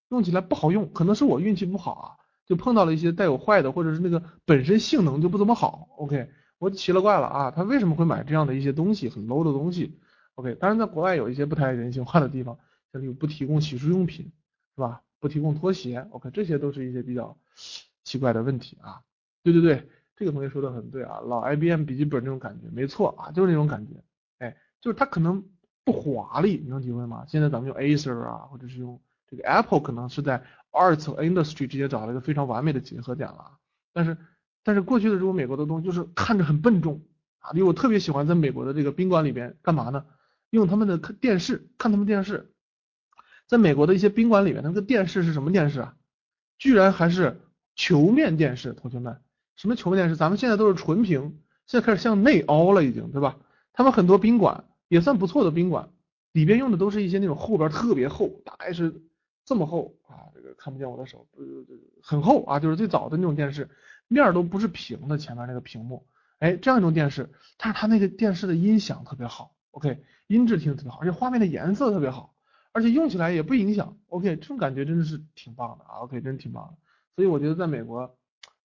[0.09, 2.07] 用起来不好用，可能是我运气不好啊，
[2.47, 5.89] 就碰到了一些带有坏的，或者是那个本身性能就不怎么好。
[5.97, 9.99] OK，我奇了怪了啊，他为什么会买这样的一些东西，很 low 的东西
[10.35, 12.57] ？OK，当然在国外有一些不太人性化的地方，
[12.91, 14.31] 像例如不提供洗漱用品，
[14.75, 15.03] 是吧？
[15.19, 17.37] 不提供拖鞋，OK，这些都是一些比较
[18.03, 19.01] 奇怪的问题啊。
[19.43, 19.89] 对对对。
[20.19, 24.03] 这个同学说的很对啊，老 IBM 笔记本那种感觉，没错啊，就是那种感觉，
[24.39, 25.45] 哎，就是它可能
[25.83, 27.23] 不华丽，你能体会吗？
[27.27, 33.57] 现在咱们用 Acer 啊，或者是用这个 Apple，可能是在 Arts 和 Industry 之间找了一个非常完美的结合点了。
[33.93, 34.17] 但是，
[34.63, 37.01] 但是过去的这种美国的东西就是看着很笨重
[37.39, 40.05] 啊，因为我特别喜欢在美国的这个宾馆里边干嘛呢？
[40.49, 42.51] 用他们的电视看他们电视，
[43.47, 45.95] 在美国的一些宾馆里面，那个电视是什么电视啊？
[46.57, 47.41] 居然还是
[47.75, 49.19] 球面电视，同学们。
[49.57, 50.15] 什么球面电视？
[50.15, 53.37] 咱们现在都是纯屏，现在开始向内凹了，已经，对吧？
[53.73, 55.89] 他们很多宾馆也算不错的宾馆，
[56.31, 59.01] 里边用的都是一些那种后边特别厚，大概是
[59.47, 61.43] 这么厚啊，这个看不见我的手，呃，
[62.03, 63.69] 很厚啊，就是最早的那种电视，
[64.09, 66.05] 面儿都不是平的，前面那个屏幕，
[66.39, 72.35] 哎，这样一种电视，但是它那个电视的音响特别好，OK，音质听特别好，而且画面的颜色特别好，
[72.73, 76.77] 而且用起来也不影响，OK，这种感觉真的是挺棒的啊，OK，真挺棒的，
[77.15, 78.13] 所以我觉得在美国。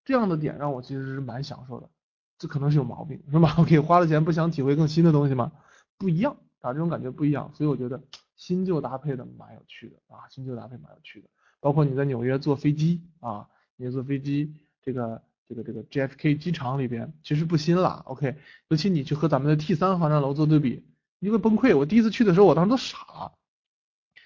[0.05, 1.89] 这样的点让我其实是蛮享受的，
[2.37, 3.55] 这可能是有毛病，是吧？
[3.63, 5.53] OK，花了钱不想体会更新的东西吗？
[5.97, 8.03] 不一样啊，这种感觉不一样，所以我觉得
[8.43, 11.29] 新旧搭配的蛮有趣的啊，新旧搭配蛮有趣的。
[11.61, 14.53] 包括你在纽约坐飞机啊，你坐飞机
[14.83, 20.85] 这个这个这个 JFK 机场里边其实不新了，OK，尤其你去和咱们的 T 三航站楼做对比，
[21.21, 21.79] 你会崩溃。
[21.79, 23.33] 我第一次去的时候，我当时都傻了。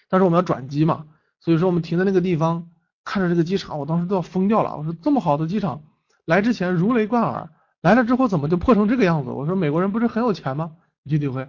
[0.09, 1.09] 但是我们要转机嘛，
[1.41, 2.71] 所以说我们停在那个地方。
[3.05, 4.77] 看着这个机场，我当时都要疯掉了。
[4.77, 5.85] 我说这么好的机场，
[6.25, 7.51] 来之前如雷贯耳，
[7.81, 9.31] 来了之后怎么就破成这个样子？
[9.31, 10.75] 我说美国人不是很有钱吗？
[11.05, 11.49] 你去体会。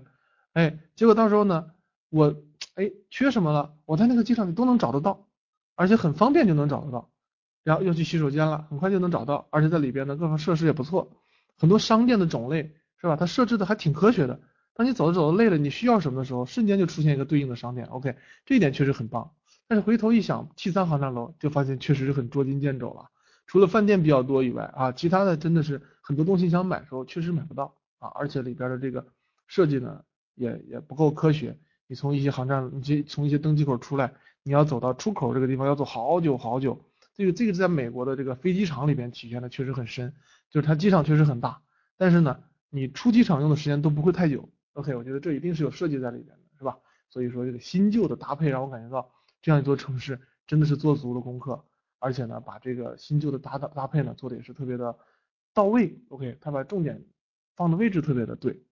[0.53, 1.71] 哎，结果到时候呢，
[2.11, 2.35] 我
[2.77, 3.73] 哎缺什么了？
[3.85, 5.27] 我在那个机场里都能找得到，
[5.73, 7.09] 而且很方便就能找得到。
[7.63, 11.11] 然后要去洗手间了，很快就能找到，而且在里边呢各方设施也不错，
[11.57, 13.15] 很多商店的种类是吧？
[13.15, 14.39] 它设置的还挺科学的。
[14.75, 17.87] 当你走着走着累了，你需要什么的时候，瞬间就出现一个对应的商店。
[17.87, 19.31] OK，这一点确实很棒。
[19.67, 23.09] 但是回头一想，T 三航站楼就发现确实是很捉襟见肘了。
[23.47, 28.09] 除了饭店比较多以外啊，其他的真的是很多东西想买的时候确实买不到啊。
[28.13, 29.07] 而且里边的这个
[29.47, 30.03] 设计呢，
[30.35, 31.57] 也也不够科学。
[31.87, 36.85] 你从一些航站，你从一些登机口出来，你要走到出口这个地方要走好久好久。
[37.15, 40.13] 这个这个在美国的这个飞机场里边体现的确实很深，
[40.49, 41.61] 就是它机场确实很大，
[41.97, 44.49] 但是呢，你出机场用的时间都不会太久。
[44.73, 46.77] OK，我觉得这一定是有设计在里边的，是吧？
[47.09, 49.11] 所以说这个新旧的搭配让我感觉到。
[49.39, 51.63] 这样一座城市真的是做足了功课，
[51.99, 54.97] 而且呢，把这个新旧的搭搭搭配呢做的也是特别的
[55.53, 56.01] 到位。
[56.09, 57.05] OK，他把重点
[57.55, 58.63] 放的位置特别的对。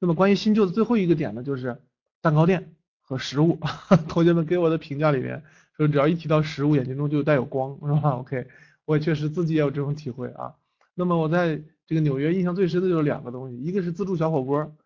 [0.00, 1.80] 那么关于新旧的最后一个点呢，就是
[2.20, 3.58] 蛋糕店和食物。
[4.08, 5.42] 同学们给我的评价里面
[5.76, 8.46] 说，只要一提到食物，眼睛中就带有光，是吧？OK，
[8.84, 10.54] 我也确实自己也有这种体会啊。
[10.94, 14.76] 那么我在这个纽约印象最深的就是两个东西，一个是自助小火锅。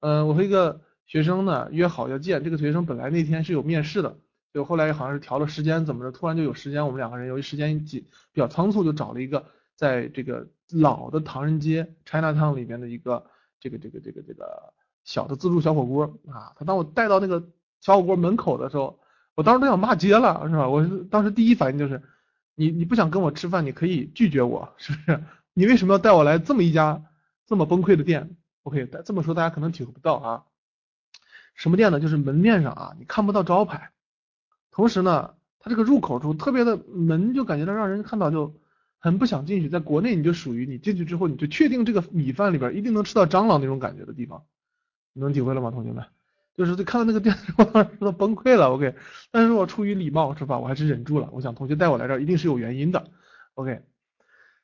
[0.00, 4.18] 嗯，我和一个学生呢约好要见，这个学生本来那天是有面试的。
[4.52, 6.86] 就后来好像是调了时间，怎么着，突然就有时间。
[6.86, 13.26] 我们两个人由于时间紧，比较仓促，就找了一个在这个老的唐人街 China Town 里边的一个
[13.58, 14.72] 这个这个这个这个
[15.04, 16.52] 小的自助小火锅啊。
[16.58, 17.42] 他当我带到那个
[17.80, 18.98] 小火锅门口的时候，
[19.36, 20.68] 我当时都想骂街了，是吧？
[20.68, 22.02] 我当时第一反应就是，
[22.54, 25.22] 你你不想跟我吃饭，你可以拒绝我，是不是？
[25.54, 27.04] 你为什么要带我来这么一家
[27.46, 30.44] 这么崩溃的店？OK，这么说大家可能体会不到啊。
[31.54, 32.00] 什么店呢？
[32.00, 33.90] 就是门面上啊，你看不到招牌。
[34.72, 38.52] 同时呢，它这个入口处特别的门就感觉到让人看到就
[38.98, 39.68] 很不想进去。
[39.68, 44.42] 在国内你就属于你进去之后你就确定这个米饭里边一定能吃到蟑螂那种感觉的地方，
[45.14, 46.04] 能体会了吗，同学们？
[46.56, 48.94] 就是看到那个店 我当时都崩溃了，OK。
[49.32, 51.28] 但是我出于礼貌是吧，我还是忍住了。
[51.32, 53.10] 我想同学带我来这儿一定是有原因的
[53.54, 53.82] ，OK。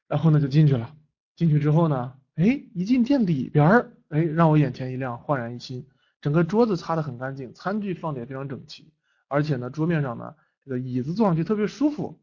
[0.07, 0.95] 然后呢就进去了，
[1.35, 5.87] 进去之后呢，哎，一进店里边儿，哎，让我眼前一亮，焕然一新。
[6.21, 8.93] 整个桌子擦得很干净，餐具放的也非常整齐。
[9.27, 10.35] 而且呢，桌面上呢，
[10.65, 12.21] 这个椅子坐上去特别舒服，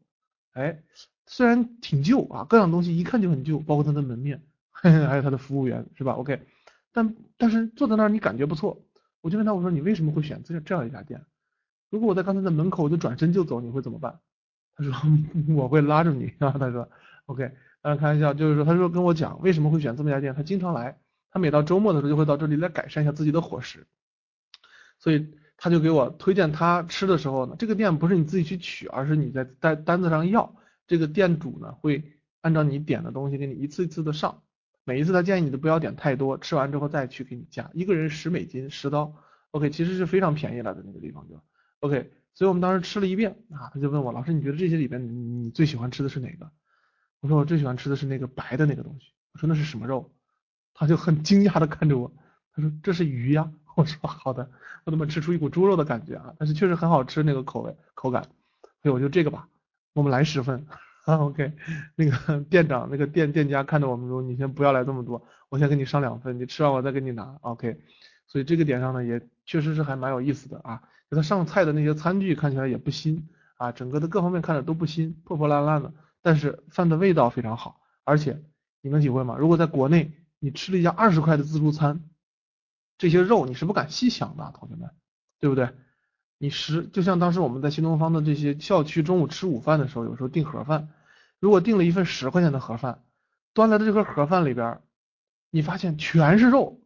[0.52, 0.82] 哎，
[1.26, 6.40] 虽然挺旧啊，各样东西一看就很旧，包括它的门面， 还有它的服务员，是吧？OK，
[6.92, 8.84] 但但是坐在那儿你感觉不错，
[9.20, 11.24] 我就问他我说你为什么会选这这样一家店？
[11.90, 14.20] 如果我在刚才在门口我就转身就走，你会怎么办？
[14.76, 14.92] 他说
[15.54, 16.88] 我会拉着你啊，他说
[17.26, 20.98] OK，当然开玩笑，就是说他说跟我讲为什么会选这么家店，他经常来，
[21.30, 23.86] 他每到周末的时候就会到这里来改善一下自己的伙食，
[24.98, 25.34] 所以。
[25.60, 30.54] 他就给我推荐他吃的时候呢，这个店不是你自己去取，而是你在单单子上要，
[30.86, 34.44] 这个店主呢会按照你点的东西给你一次一次的上，
[34.88, 39.14] 每一次他建议你都不要点太多，吃完之后再去给你加，一个人十美金十刀
[39.50, 41.38] ，OK，其实是非常便宜了的那个地方就
[41.80, 46.50] ，OK，所以我们当时吃了一遍啊，他就问我老师你觉得这些里边你最喜欢吃的是哪个？
[47.20, 50.10] 我说我最喜欢吃的是那个白的那个东西，我说那是什么肉？
[50.72, 52.10] 他就很惊讶的看着我，
[52.54, 53.52] 他说这是鱼呀。
[53.76, 54.50] 我说好的，
[54.84, 56.34] 我怎么吃出一股猪肉的感觉啊？
[56.38, 58.22] 但是确实很好吃那个口味口感，
[58.82, 59.50] 所以我就这个吧，
[59.92, 60.66] 我们来十份
[61.08, 61.16] 啊。
[61.24, 61.52] OK，
[61.96, 67.38] 那个店长那个店店家看着我们说，你先不要来这么多，我先给你上两份，你吃完我再给你拿。
[67.40, 67.80] OK，
[68.26, 70.82] 所以这个点上呢也确实是还蛮有意思的啊。
[71.10, 75.92] 就他上菜的那些餐具看起来也不新啊，整个的各方面看着都不新，破破烂烂的，
[76.22, 78.42] 但是饭的味道非常好，而且
[78.82, 79.36] 你能体会吗？
[79.38, 82.04] 如果在国内你吃了一家二十块的自助餐。
[83.00, 84.90] 这些肉你是不敢细想的，同学们，
[85.38, 85.70] 对不对？
[86.36, 90.88] 你十就像当时我们在新东方的这些校区中午吃午饭的时候，有时候订盒饭，
[91.40, 93.02] 如果订了一份十块钱的盒饭，
[93.54, 94.80] 端来的这盒盒饭里边，
[95.50, 96.80] 你发现全是肉，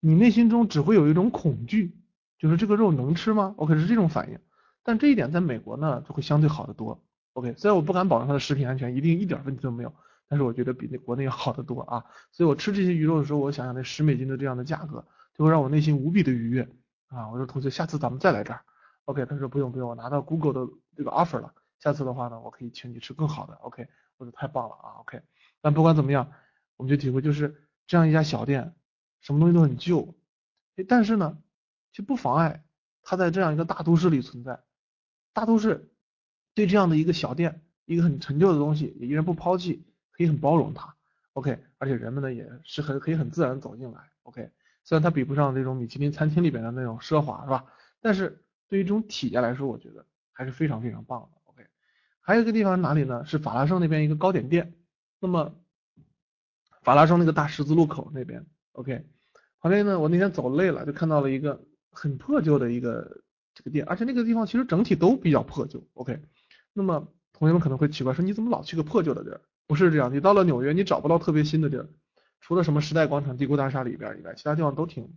[0.00, 1.96] 你内心中只会有一种恐惧，
[2.38, 4.38] 就是这个肉能吃吗？OK 是这种反应。
[4.82, 7.02] 但这一点在美国呢就会相对好得多。
[7.32, 9.92] OK，虽然我不敢保证它的食品安全一定一点问题都没有，
[10.28, 12.04] 但是我觉得比那国内要好得多啊。
[12.32, 15.04] 所以我吃这些鱼肉的时候，我想想那十美金的这样的价格。
[15.36, 16.66] 就会让我内心无比的愉悦
[17.08, 17.28] 啊！
[17.28, 18.62] 我说同学，下次咱们再来这儿
[19.04, 19.26] ，OK？
[19.26, 23.88] 他说不用不用，我拿到 Google 的这个 offer 了，下次的话呢，我可以请你吃更好的，OK？
[24.16, 25.22] 我说太棒了啊，OK？
[25.60, 26.32] 但不管怎么样，
[26.76, 28.74] 我们就体会就是这样一家小店，
[29.20, 30.14] 什么东西都很旧，
[30.88, 31.38] 但是呢，
[31.92, 32.64] 却不妨碍
[33.02, 34.62] 它在这样一个大都市里存在。
[35.32, 35.92] 大都市
[36.54, 40.96] 对这样的一个小店，一个很陈旧的东西，也依然不抛弃，可以很包容它
[41.34, 41.62] ，OK？
[41.78, 44.50] 而且人们呢也是很可以很自然走进来，OK？
[44.82, 47.66] 虽然它比不上这种米其林餐厅里边的那种奢华，是吧？
[48.00, 51.35] 但是对于这种体验来说，我觉得还是非常非常棒的。
[52.26, 53.24] 还有一个地方哪里呢？
[53.24, 54.74] 是法拉盛那边一个糕点店。
[55.20, 55.54] 那么
[56.82, 59.06] 法拉盛那个大十字路口那边，OK，
[59.60, 63.22] 旁边呢，我那天走累了，就看到了一个很破旧的一个
[63.54, 65.86] 这个店，而且那个地方其实整体都比较破旧。
[65.94, 66.20] OK，
[66.72, 69.40] 那么同学们可能会奇怪说，你怎么老去个破旧的地儿？
[69.68, 71.88] 不是这样，你到了纽约，你找不到特别新的地儿。
[72.40, 75.16] 除了什么时代广场、帝国大厦里边以外，其他地方都挺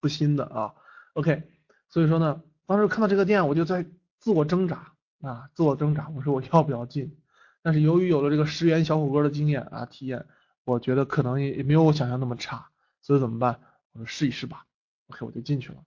[0.00, 0.74] 不新的啊。
[1.14, 1.42] OK，
[1.88, 3.86] 所以说呢，当时看到这个店，我就在
[4.18, 4.91] 自我挣扎
[5.22, 7.16] 啊，自我挣扎，我说我要不要进？
[7.62, 10.26] 但是由于有了这个十元小火锅的经验啊体验，
[10.64, 12.68] 我觉得可能也也没有我想象那么差，
[13.00, 13.58] 所以怎么办？
[13.92, 14.66] 我说试一试吧。
[15.08, 15.82] OK，我就进去了。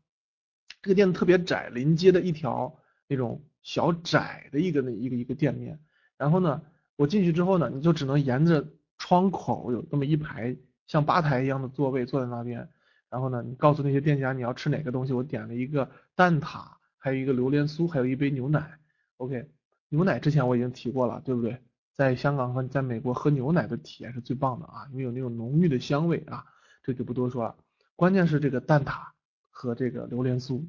[0.81, 5.79] 这个店特别窄，临街的一条那种小窄的一个那一个一个店面。
[6.17, 6.63] 然后呢，
[6.95, 8.67] 我进去之后呢，你就只能沿着。
[8.97, 10.55] 窗口有那么一排
[10.87, 12.69] 像吧台一样的座位，坐在那边。
[13.09, 16.63] 然后呢，你告诉那些店家你要吃哪个东西，我点了一个蛋挞，
[16.97, 18.79] 还有一个榴莲酥，还有一杯牛奶。
[19.17, 19.49] OK，
[19.89, 21.61] 牛奶之前我已经提过了，对不对？
[21.93, 26.45] 在香港和在美国喝牛奶的体验是最棒的啊，因为有那种浓郁的香味啊，
[26.83, 27.55] 这就不多说了。
[27.95, 29.07] 关键是这个蛋挞
[29.49, 30.65] 和这个榴莲酥，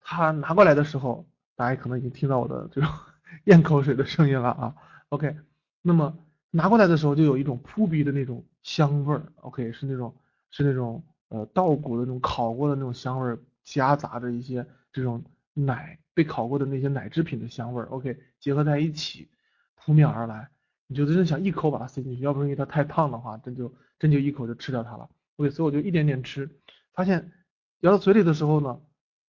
[0.00, 1.26] 它拿过来的时候，
[1.56, 2.90] 大家可能已经听到我的这种
[3.44, 4.74] 咽口水的声音了啊。
[5.08, 5.36] OK，
[5.82, 6.18] 那么。
[6.54, 10.14] 拿过来的时候就有一种扑鼻的那种香味儿，OK，是那种
[10.50, 15.24] 是那种呃稻谷的那种烤过的那种香味儿，夹杂着一些这种
[15.54, 19.30] 奶被烤过的那些奶制品的香味儿，OK，结合在一起
[19.74, 20.50] 扑面而来，
[20.86, 26.50] 你就真的想一口把它塞进去，要不是因为它太烫的话，真就真就一口就吃掉它了，OK，所以我就一点点吃，
[26.92, 27.32] 发现
[27.80, 28.80] 咬到嘴里的时候呢，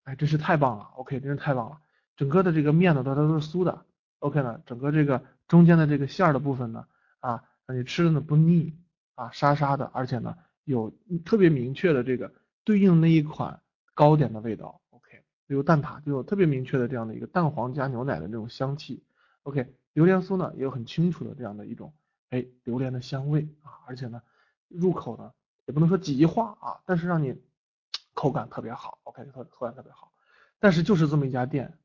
[0.04, 1.80] 哎，真是太棒了，OK，真是太棒了，
[2.16, 3.86] 整个的这个面呢它都是酥的
[4.20, 6.86] ，OK 呢，整个这个中间的这个馅儿的部分呢。
[7.24, 8.78] 啊，让你吃的呢不腻
[9.16, 10.94] 啊，沙沙的，而且呢有
[11.24, 12.34] 特别明确的这个
[12.66, 13.62] 对应那一款
[13.94, 14.82] 糕点的味道。
[15.54, 19.04] 比如蛋挞就有特别明确的这样的一个蛋黄加牛奶的那种香气。
[19.44, 21.94] OK，榴莲酥呢也有很清楚的这样的一种
[22.32, 24.24] 哎榴莲的香味啊，而且呢
[24.68, 25.32] 入口呢
[25.68, 27.40] 也不能说极化啊，但是让你
[28.16, 28.98] 口感特别好。
[29.04, 30.12] OK，口口感特别好，
[30.58, 31.78] 但是就是这么一家店，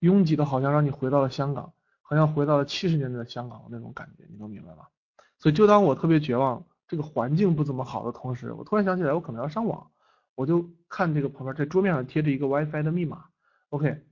[0.00, 1.72] 拥挤的好像让你回到了香港。
[2.00, 4.88] 好像回到了七十年代的香港那种感觉，你能明白吗？
[5.38, 9.91] 所以就当我特别绝望，这个环境不怎么好的同时，我突然想起来我可能要上网，
[10.34, 13.24] 我就看这个旁边在桌面上贴着一个 WiFi 的密码
[13.70, 14.02] ，OK，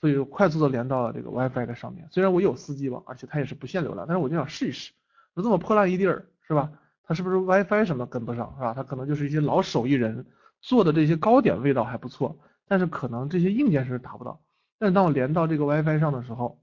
[0.00, 2.08] 所以快速的连到了这个 WiFi 的上面。
[2.10, 4.92] 虽然我有四 G 网，而且它也是不限流量，但是我就想试一试，
[5.34, 6.72] 就这么破烂一地儿是吧？
[7.02, 8.74] 它是不是 WiFi 什么跟不上是吧？
[8.74, 10.26] 它可能就是一些老手艺人
[10.60, 14.40] 做的这些糕点味道还不错，但是可能这些硬件是达不到。
[14.78, 16.60] 但是当我连到这个 WiFi 上的时候，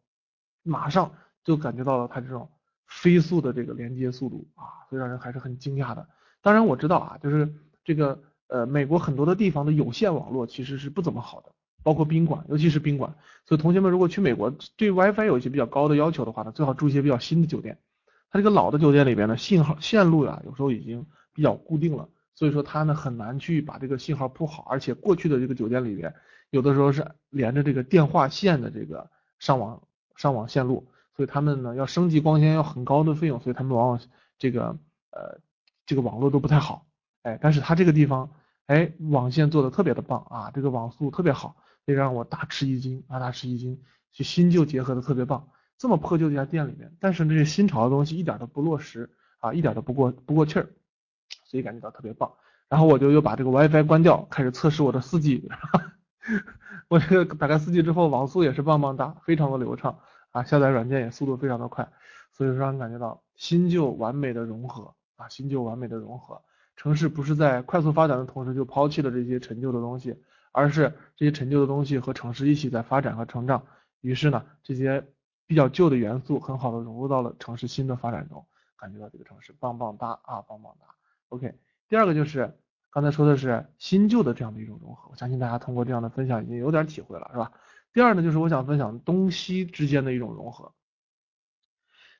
[0.64, 2.51] 马上就感觉到了它这种
[2.88, 6.07] 飞速的这个连接速度啊，所以让人还是很惊讶的。
[6.41, 7.53] 当然我知道啊，就是
[7.84, 11.52] 这个呃美国很多的地方的有线网络其实是不怎么好的，
[11.84, 13.16] 包括宾馆，尤其是宾馆。
[13.46, 17.80] 所以同学们如果去美国对 WiFi 有一些比较高的要求的话呢，最好住一些比较新的酒店，
[18.30, 26.14] 它这个老的酒店里边呢，信号线路呀，有时候已经比较固定了，所以说它呢很难去把这个信号铺好，而且过去的这个酒店里边，
[26.52, 29.84] 有的时候是连着这个电话线的这个上网
[30.16, 30.88] 上网线路，
[31.18, 34.00] 所以他们呢要升级光纤要很高的费用，所以他们往往
[34.38, 34.78] 这个
[35.12, 35.39] 呃
[35.86, 36.86] 这个网络都不太好，
[37.24, 38.30] 哎，但是它这个地方
[38.67, 45.47] 哎网线做的特别的棒啊，这个网速特别好，这让我大吃一惊啊，大吃一惊，就新旧结合的特别棒。
[45.78, 49.09] 这么破旧的一家店里面，但是这些新潮的东西一点都不落实
[49.39, 50.69] 啊，一点都不过不过气儿，
[51.45, 52.32] 所以感觉到特别棒。
[52.69, 55.49] 然后我就又把这个 WiFi 关掉，开始测试我的 4G。
[56.88, 59.99] 我这个打开 4G 之后，网速也是棒棒哒，非常的流畅
[60.32, 61.91] 啊，下载软件也速度非常的快，
[62.32, 66.41] 所以说让人感觉到新旧完美的融合啊，新旧完美的融合。
[66.76, 70.21] 城市不是在快速发展的同时就抛弃了这些陈旧的东西，
[70.51, 73.65] 而是这些陈旧的东西和城市一起在发展和成长。
[74.01, 75.05] 于是呢，这些。
[75.45, 78.47] 比较旧的元素很好的融入到了城市新的发展中，
[78.78, 80.88] 感觉到这个城市棒棒哒啊，棒棒哒。
[81.28, 81.53] OK，
[81.89, 82.57] 第二个就是
[82.89, 87.51] 刚才说的是新旧的这样的一种融合，我相信大家通过这样的分享已经有点体会了，是吧？
[87.91, 90.74] 第二呢，就是我想分享东西之间的一种融合。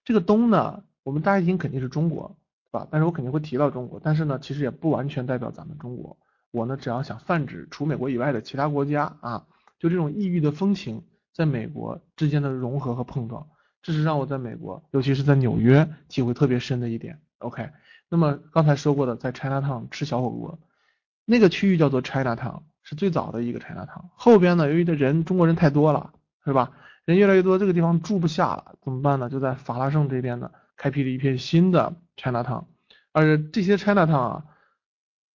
[0.04, 2.38] 这个东呢，我们大家一听肯定是中国，
[2.74, 2.88] 对吧？
[2.90, 6.18] 但是我肯定会提到中国，但是呢，其实也不完全代表咱们中国。
[6.50, 9.46] 我呢，只要想泛指除美国以外的其他国家啊，
[9.78, 11.04] 就这种异域的风情。
[11.36, 13.48] 在美国之间的融合和碰撞，
[13.82, 17.20] 这是让我在美国，尤其是在纽约体会特别深的一点。
[17.40, 17.72] OK，
[18.08, 20.60] 那么刚才说过的，在 Chinatown 吃小火锅，
[21.26, 24.12] 那个区域叫做 Chinatown，是最早的一个 Chinatown。
[24.14, 26.14] 后边呢，由于这人中国人太多了，
[26.46, 26.72] 是吧？
[27.06, 29.28] 人越来越多，这个地方住不下了，怎么办呢？
[29.28, 32.66] 就在法拉盛这边呢，开辟了一片新的 Chinatown。
[33.12, 34.46] 而这些 Chinatown 啊，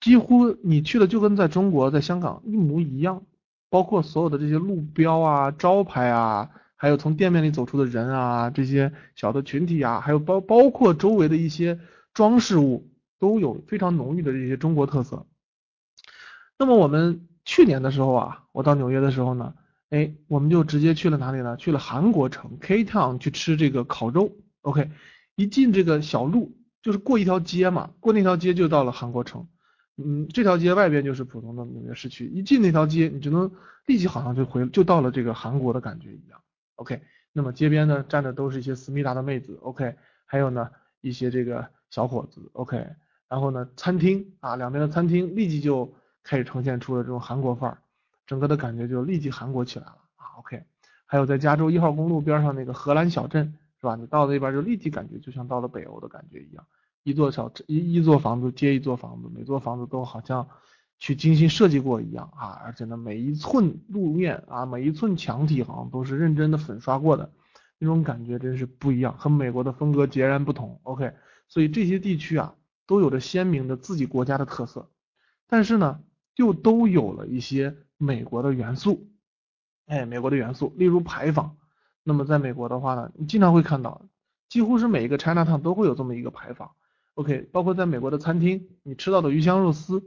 [0.00, 3.24] 几乎你去了就跟在中国、在香港一模一样。
[3.70, 11.78] 包括所有的这些路标啊、招牌啊，还有从店面里走出的人啊，这些小的群体啊，还有包包括周围的一些
[12.14, 15.26] 装饰物，都有非常浓郁的这些中国特色。
[16.58, 19.52] 那么我们去年的时候啊，我到纽约的时候呢，
[19.90, 21.58] 哎，我们就直接去了哪里呢？
[21.58, 24.32] 去了韩国城 K Town 去吃这个烤肉。
[24.62, 24.90] OK，
[25.38, 29.46] 一进这个小路，就是过一条街嘛，过那条街就到了韩国城。
[29.96, 33.48] 嗯，这条街外边就是普通的纽约市区，一进那条街，你就能
[33.86, 36.40] 立即好像就回就到了这个韩国的感觉一样。
[36.74, 37.00] OK，
[37.32, 39.94] 那么街边呢站的都是一些思密达的妹子，OK，
[40.26, 40.68] 还有呢
[41.00, 42.84] 一些这个小伙子，OK，
[43.28, 47.78] 然后呢餐厅啊两边的餐厅立即就开始呈现出了这种韩国范儿，
[48.26, 50.34] 整个的感觉就立即韩国起来了啊。
[50.40, 50.64] OK，
[51.06, 53.96] 还有在加州一号公路边上那个荷兰小镇是吧？
[53.96, 56.66] 你到那边就立即感觉就像到了北欧的感觉一样。
[57.04, 60.48] 一座小一一座房子接一座房子，每座房子都好像
[60.98, 62.60] 去精心设计过一样啊！
[62.64, 67.32] 而且呢，每一寸路面啊，每一寸墙体好像都是认真的粉刷过的，
[67.78, 70.80] 那种感觉真是不一样，和美国的风格截然不同。
[70.82, 71.14] OK，
[71.46, 74.90] 所以这些地区啊，都有着鲜明的自己国家的特色，
[75.46, 76.00] 但是呢，
[76.34, 79.08] 又都有了一些美国的元素。
[79.86, 81.57] 哎，美国的元素，例如牌坊。
[82.08, 84.00] 那么在美国的话呢，你经常会看到，
[84.48, 86.70] 几乎是每一个 China Town 都会有这么一个牌坊。
[87.16, 90.02] OK，包括在美国的餐厅，你吃到的鱼香肉丝，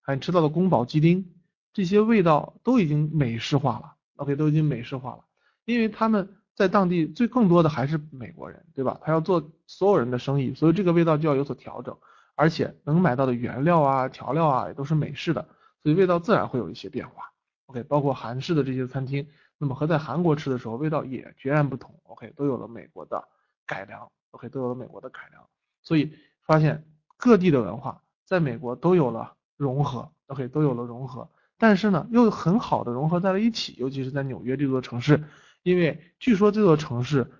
[0.00, 1.30] 还有吃到的宫保鸡丁，
[1.74, 3.92] 这些味道都已经美式化了。
[4.16, 5.24] OK，都已经美式化了，
[5.66, 8.98] 因为他们在当地最更多的还是美国人，对吧？
[9.02, 11.94] 他要做所有人的生意，所以这个味道就要有所调整，
[12.34, 15.46] 而且能买到的原料啊、调料啊也都是美式的，
[15.82, 17.32] 所以味道自然会有一些变化。
[17.66, 19.26] OK，包括韩式的这些餐厅，
[19.62, 21.94] 那么和在韩国吃的时候味道也截然不同。
[22.02, 23.22] OK，都有了美国的
[23.64, 24.10] 改良。
[24.32, 25.42] OK，都有了美国的改良，
[25.80, 26.12] 所以。
[26.44, 26.84] 发现
[27.16, 35.22] 各地的文化在美国都有了融合，OK，都有了融合，但是呢，又很好的融合在了一起，尤其是在纽约这座城市，
[35.62, 37.30] 因为据说这座城市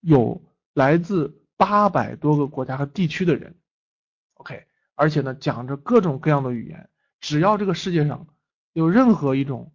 [0.00, 0.42] 有
[0.74, 3.54] 来自八百多个国家和地区的人
[4.34, 4.66] ，OK，
[4.96, 8.26] 而且呢，讲着各种各样的语言，只要这个世界上
[8.74, 9.72] 有任何一种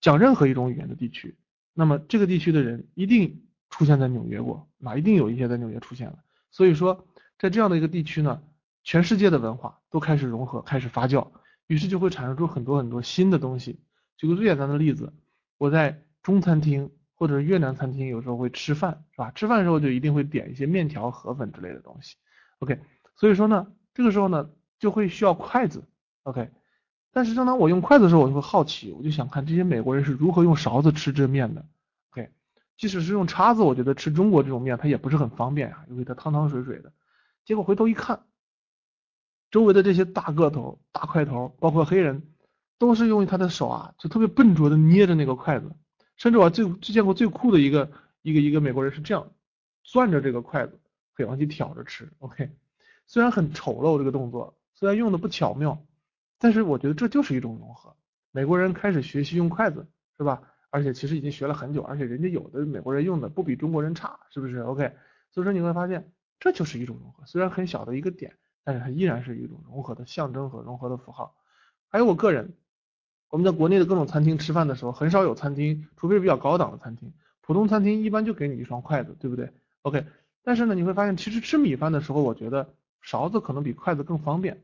[0.00, 1.36] 讲任何一种语言的地区，
[1.74, 6.18] 那么这个地区的人一定出现在纽约过，那一定有一些在纽约出现了，
[6.50, 7.06] 所以说。
[7.40, 8.42] 在这样的一个地区呢，
[8.82, 11.28] 全世界的文化都开始融合，开始发酵，
[11.68, 13.78] 于是就会产生出很多很多新的东西。
[14.16, 15.12] 举个最简单的例子，
[15.56, 19.30] 我在中餐厅或者越南餐厅有时候会吃饭，是吧？
[19.36, 22.16] 吃饭的时候就一定会点一些面条、河粉之类的东西。
[22.58, 22.80] OK，
[23.14, 25.84] 所以说呢，这个时候呢就会需要筷子。
[26.24, 26.50] OK，
[27.18, 31.66] 但是正当我用筷子的时候，我就会好奇，我就想看这些美国人是如何用勺子吃这面的。
[32.12, 32.30] OK，
[32.76, 36.92] 即使是用叉子，我觉得吃中国这种面它也不是很方便啊，因为它汤汤水水的。
[37.44, 38.20] 结果回头一看，
[39.50, 42.22] 周围的这些大个头、大块头，包括黑人，
[42.78, 45.72] 都是用他的手啊，就特别笨拙的捏着那个筷子。
[46.14, 47.90] 甚至我最最见过最酷的一个
[48.22, 49.32] 一个一个美国人是这样
[49.82, 50.78] 攥着这个筷子，
[51.14, 52.52] 可以往起挑着吃，OK。
[53.08, 55.82] 虽然很丑陋这个动作，虽然用的不巧妙，
[56.38, 57.96] 但是我觉得这就是一种融合。
[58.30, 59.86] 美国人开始学习用筷子，
[60.16, 60.42] 是吧？
[60.70, 64.92] 而且其实已经学了很久，而且人家有的美国人用的不比中国人差，是不是？OK。
[65.30, 71.34] 所以说你会发现，这就是一种融合，虽然很小的一个点，但是它依然是一种融合的象征和融合的符号。
[71.88, 72.54] 还有我个人，
[73.30, 80.04] 我们在国内的各种餐厅吃饭的时候，很少有餐厅，除非是比较高档的餐厅，普通餐厅一般就给你一双筷子，对不对？OK。
[80.42, 84.62] 但是呢，你会发现，其实吃米饭的时候，我觉得勺子可能比筷子更方便。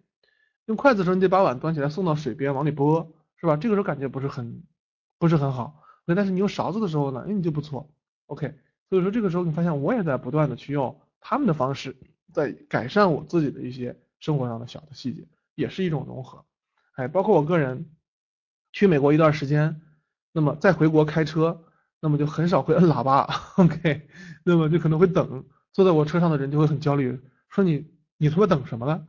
[0.66, 3.56] 用筷子的时候，你得把碗端起来送到水边往里拨，是吧？
[3.56, 4.62] 这个时候感觉不是很
[5.18, 5.82] 不是很好。
[6.06, 7.90] 但是你用勺子的时候呢，哎，你就不错。
[8.26, 8.54] OK。
[8.90, 11.96] 所以说这个时候你发现，我也在不断的去用他们的方式，
[12.32, 16.44] 在改善我自己的一些生活上的小的细节，也是一种融合。
[16.94, 17.90] 哎，包括我个人
[18.72, 19.80] 去美国一段时间，
[20.32, 21.64] 那么再回国开车，
[22.00, 23.28] 那么就很少会摁喇叭。
[23.56, 24.08] OK。
[24.44, 25.44] 那么就可能会等。
[25.72, 29.04] 坐在我车上的人就会很焦虑，说你你他妈等什么了？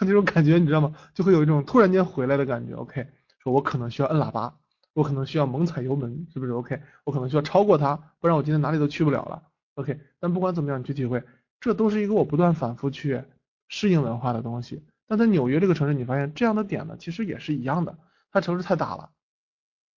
[0.00, 0.94] 那种感觉你知道吗？
[1.14, 2.74] 就会有一种突然间回来的感觉。
[2.74, 3.06] OK，
[3.38, 4.56] 说我可能需要摁喇叭，
[4.92, 9.42] 我可能需要猛踩油门，是不是？OK，我可能需要超过他，不然我今天哪里都去不了了。
[9.74, 11.22] OK，但不管怎么样，你去体会，
[11.60, 13.24] 这都是一个我不断反复去
[13.68, 14.84] 适应文化的东西。
[15.06, 17.98] 但在纽约这个城市，你发现这样的点呢，其实也是一样的。
[18.30, 19.10] 它城市太大了，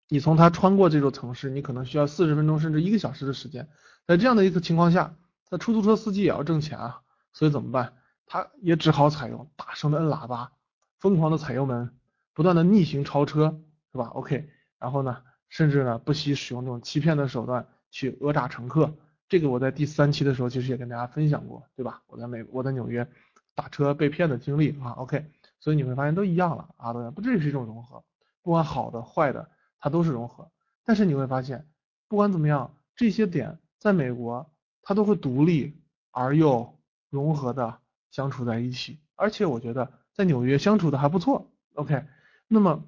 [0.09, 3.67] 你从它穿过这座城市，你可能需要四十分钟甚至一个小时的时间。
[4.05, 5.15] 在这样的一个情况下。
[5.49, 6.99] 那出租车司机也要挣钱啊，
[7.31, 7.93] 所以怎么办？
[8.27, 10.51] 他也只好采用大声的摁喇叭，
[10.99, 11.97] 疯狂的踩油门，
[12.33, 13.59] 不断的逆行超车，
[13.91, 18.93] 是吧？OK，然后呢，甚至呢不惜使用这种欺骗的手段去讹诈乘客。
[19.29, 22.03] 这个我在第三期的时候其实也跟大家分享过，对吧？
[22.07, 23.09] 我在美我在纽约
[23.55, 25.25] 打车被骗的经历啊，OK，
[25.59, 28.03] 所以你会发现都一样了啊，对，不这也是一种融合，
[28.43, 29.49] 不管好的坏的，
[29.79, 30.51] 它都是融合。
[30.83, 31.67] 但是你会发现，
[32.07, 34.49] 不管怎么样，这些点在美国。
[34.89, 37.77] 它都会独立而又融合的
[38.17, 41.51] 相处在一起，而且我觉得在纽约相处的还不错。
[41.75, 42.03] OK，
[42.47, 42.83] 那么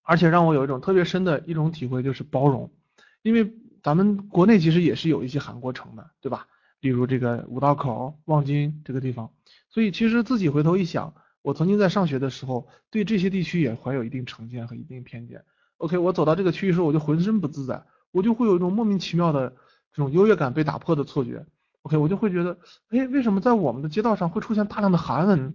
[0.00, 2.72] 而且让我有一种特别深的一种体会就是包容，
[3.20, 3.52] 因为
[3.82, 6.46] 咱们国内其实也是有一些韩国城的，对吧？
[6.80, 9.34] 例如这个五道口、望京这个地方，
[9.68, 11.12] 所以其实自己回头一想，
[11.42, 15.44] 我曾经在上学的时候对这些地区也怀有一定成见和一定偏见。
[15.76, 19.54] OK，我走到这个区域时候我就浑身不自在，我就会有一种莫名其妙的。
[19.92, 21.44] 这种优越感被打破的错觉
[21.82, 22.58] ，OK，我就会觉得，
[22.88, 25.54] 哎，为什么在我们的街道上会出现大量的韩文？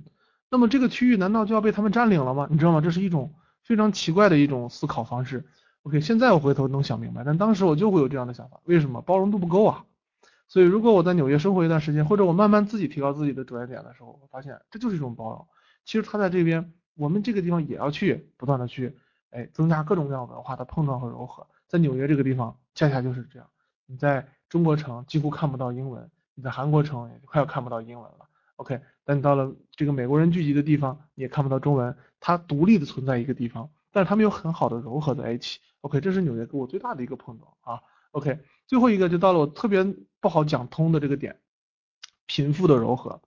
[0.49, 2.47] 那么这个区域难道就要被他们占领了吗？
[2.49, 2.81] 你知道吗？
[2.81, 5.45] 这是一种非常奇怪的一种思考方式。
[5.83, 9.85] OK，现在我回头能想明白，但当时我就会有这样的想法，为什么包容度不够啊？
[10.47, 15.47] 所以如果我在纽约生活一段时间，或者我慢慢自己提高自己的着眼点的时候，我发现这就是一种包容。
[15.83, 18.95] 其实他在这边，我们这个地方也要去不断的去，
[19.31, 21.47] 哎，增加各种各样文化的碰撞和融合。
[21.67, 23.47] 在纽约这个地方，恰恰就是这样。
[23.87, 28.27] 你在中国城几乎看不到英文，你在韩国城也快要看不到英文了。
[28.57, 35.59] OK，但你到了这个美国人聚集的地方，你也看不到中文，它独立的存在一个地方，但是他们又很好的融合在一起。
[35.81, 37.81] OK，这是纽约给我最大的一个碰撞啊。
[38.11, 39.83] OK，最后一个就到了我特别
[40.19, 41.39] 不好讲通的这个点，
[42.25, 43.21] 贫富的柔和。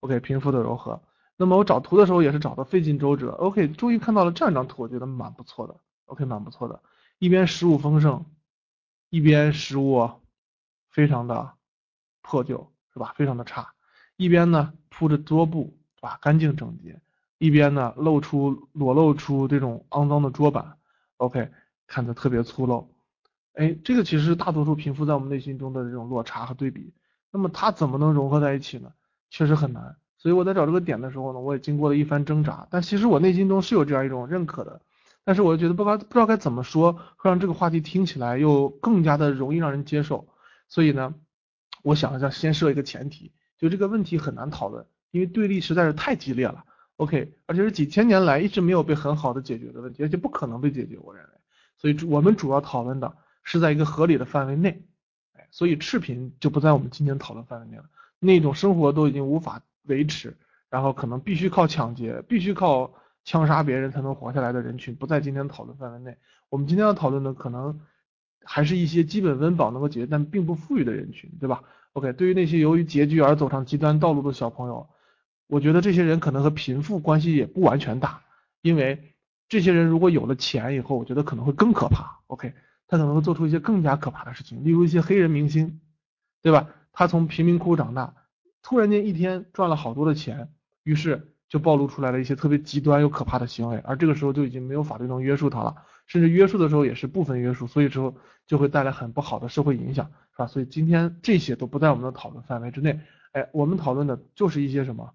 [0.00, 1.02] OK，贫富的柔和。
[1.36, 3.30] 那么我找图的时候也是找的费尽周折。
[3.32, 5.76] OK，终于看到了这样一张图，我觉得蛮不错的。
[6.06, 6.82] OK，蛮不错的，
[7.18, 8.24] 一边食物丰盛。
[9.10, 10.10] 一边食物
[10.90, 11.52] 非常的
[12.24, 13.14] 破旧，是吧？
[13.14, 13.72] 非常的差。
[14.16, 16.18] 一边呢铺着桌布，是吧？
[16.20, 17.00] 干净整洁。
[17.38, 20.78] 一边呢露出裸露出这种肮脏的桌板
[21.18, 21.50] ，OK，
[21.86, 22.86] 看着特别粗陋。
[23.52, 26.92] 哎，这个其实是大多数贫富在我们内心中的这种落差和对比。
[27.30, 28.92] 那么它怎么能融合在一起呢？
[29.30, 29.96] 确实很难。
[30.16, 32.66] 所以我在找这个点的时候呢，我也经过了一番挣扎。
[32.70, 34.80] 但其实我内心中是有这样一种认可的。
[35.24, 40.28] 但是我又觉得不该不知道该怎么说，会让这个话题听起来又更加的容易让人接受。
[40.68, 41.14] 所以呢，
[41.84, 46.64] 我想一下，先设一个前提，就这个问题很难讨论，因为对立实在是太激烈了。
[46.96, 50.98] OK，而且是几千年来一直没有被很好的解决的问题，而且不可能被解决。
[50.98, 51.30] 我认为，
[51.76, 54.84] 所以我们主要讨论的是在一个合理的范围内。
[55.34, 57.84] 哎，所以赤贫就不在我们今天讨论范围内了。
[58.18, 60.36] 那种生活都已经无法维持，
[60.70, 62.92] 然后可能必须靠抢劫，必须靠。
[63.26, 66.18] 枪杀别人才能活下来的人群不在今天讨论范围内。
[66.50, 67.80] 我们今天要讨论的可能
[68.44, 71.62] 还是一些基本温饱能够解决但并不富裕的人群，对吧
[71.94, 74.88] ？OK，对于那些由于拮据而走上极端道路的小朋友，
[75.46, 78.22] 我觉得这些人可能和贫富关系也不完全大，
[78.62, 79.14] 因为
[79.48, 82.20] 这些人如果有了钱以后，我觉得可能会更可怕。
[82.28, 82.54] OK，
[82.86, 85.80] 他可能会做出一些更加可怕的事情，例如一些黑人明星，
[86.42, 86.68] 对吧？
[86.92, 88.14] 他从贫民窟长大，
[88.62, 90.50] 突然间一天赚了好多的钱，
[90.82, 91.30] 于是。
[91.46, 95.76] 就暴露出来了一些特别极端又可怕的行为，而这个时候就已经没有法律能约束他了，
[96.06, 98.14] 甚至约束的时候也是部分约束，所以之后
[98.46, 100.46] 就会带来很不好的社会影响，是吧？
[100.46, 103.00] 所以今天这些都不在我们的讨论范围之内。
[103.32, 105.14] 哎，我们讨论的就是一些什么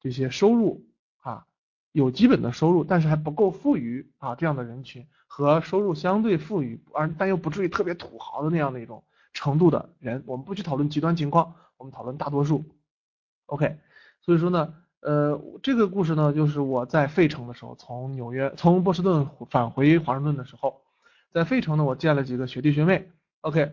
[0.00, 0.86] 这些收入
[1.20, 1.46] 啊，
[1.92, 12.64] 有基本的收入，但是还不够富裕啊这样的人群和收入相对富裕而但又不至于特别土豪的那样的一种程度的人，我们不去讨论极端情况，我们讨论大多数。
[13.46, 13.78] OK，
[14.20, 14.74] 所以说呢。
[15.02, 20.80] 呃，这个故事呢，就是我在费城的时候，从纽约从波士顿返回华盛顿的时候，
[21.32, 23.72] 在费城呢，我见了几个学弟学妹，OK，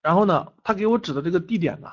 [0.00, 1.92] 然后呢，他给我指的这个地点呢，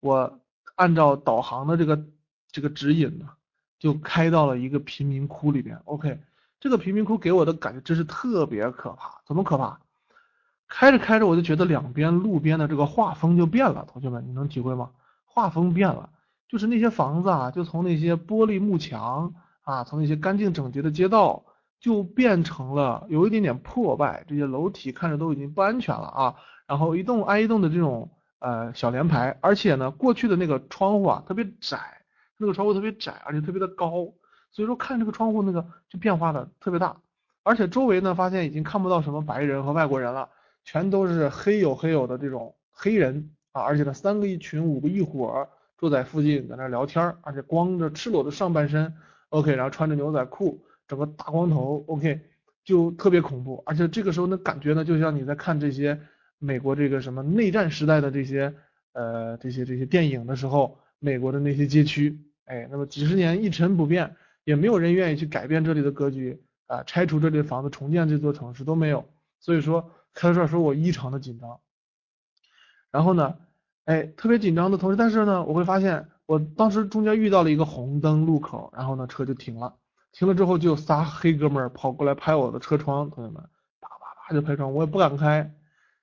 [0.00, 0.38] 我
[0.74, 2.04] 按照导航的这个
[2.52, 3.30] 这个指引呢，
[3.78, 6.20] 就开到了一个贫民窟里边，OK，
[6.60, 9.80] 这个贫民窟给我的感觉真是特别可怕，怎么可怕？
[10.68, 14.90] 开着开着我就觉得两边路边的这个画风就变了，同学们，你能体会吗？
[15.24, 16.10] 画风变了。
[16.50, 19.32] 就是那些房子啊，就从那些玻璃幕墙
[19.62, 21.44] 啊，从那些干净整洁的街道，
[21.78, 24.24] 就变成了有一点点破败。
[24.26, 26.34] 这些楼体看着都已经不安全了啊。
[26.66, 31.78] 然后一栋挨一栋的这种呃小联排，而且呢，过去的那个窗户啊特别窄，
[32.36, 34.12] 那个窗户特别窄，而且特别的高，
[34.50, 36.96] 所以说看这个窗户那个就变化的特别大。
[37.44, 40.28] 而且周围呢，发现已经看不到什么白人和外国人了，
[40.64, 45.48] 全都是黑黝黑黝的这种黑人啊，而且呢，三个一群，五个一伙儿。
[45.80, 48.94] 坐在附近在那聊天，而且光着赤裸的上半身
[49.30, 52.20] ，OK，然后穿着牛仔裤，整个大光头，OK，
[52.64, 53.62] 就特别恐怖。
[53.64, 55.98] 而且这个时候那感觉呢，就像你在看这些
[56.38, 58.54] 美国这个什么内战时代的这些
[58.92, 64.14] 呃这些这些电影的时候，美国的那些街区，哎，那么几十年一成不变，
[64.44, 69.08] 也没有人愿意去改变这里的格局啊，拆除这里的房子，重建这座城市都没有。
[69.38, 71.58] 所以说开到这儿时候我异常的紧张，
[72.90, 73.38] 然后呢？
[73.90, 79.74] 哎，特别紧张的同时，但是呢，我会发现，我当时中间遇到了一个红灯路口，然后呢，车就停了，
[80.12, 83.42] 停了之后就仨黑哥们儿跑过来拍我的车窗，同学们，
[83.80, 85.52] 啪啪啪就拍窗，我也不敢开，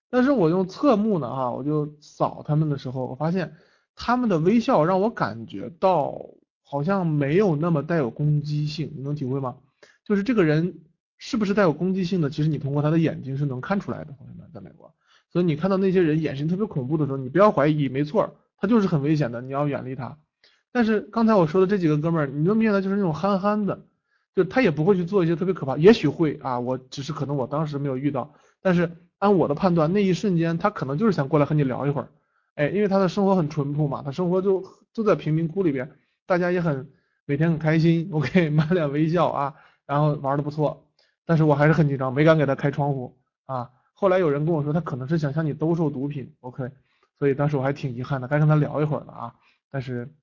[0.09, 3.53] 但是我用侧目呢，哈，我就扫他们的时候，我发现
[3.95, 6.19] 他们的微笑让我感觉到
[6.63, 9.55] 好像没有那么带有攻击性，你能体会吗？
[10.03, 10.81] 就是这个人
[11.17, 14.93] 是不是带有攻击性的，其实你通过他的眼睛是能看出来的，同学们，在美国。
[15.29, 20.17] 所以你看到那些人眼神特别恐怖的时候，你不要怀疑，没错，他就是很危险的，你要远离他。
[20.71, 23.85] 但是刚才我说的这几个哥们儿，你能明显的就是那种憨憨的，
[24.35, 32.09] 就他也不会去做一些特别可怕，也许会啊，我只是可能我当时没有遇到，但是按我的判断，那一瞬间他可能就是想过来和你聊一会儿，
[32.55, 34.63] 哎，因为他的生活很淳朴嘛，他生活就
[34.93, 35.89] 就在贫民窟里边，
[36.25, 36.89] 大家也很
[37.25, 39.55] 每天很开心，OK， 满脸微笑啊，
[39.85, 40.85] 然后玩的不错，
[41.25, 43.71] 但是我还是很紧张，没敢给他开窗户啊。
[43.99, 46.69] 后来有人跟我说，他可能是想向你兜售毒品，OK，
[47.17, 49.33] 所以当时我还挺遗憾的，该跟他聊一会儿的啊，
[49.71, 50.13] 但是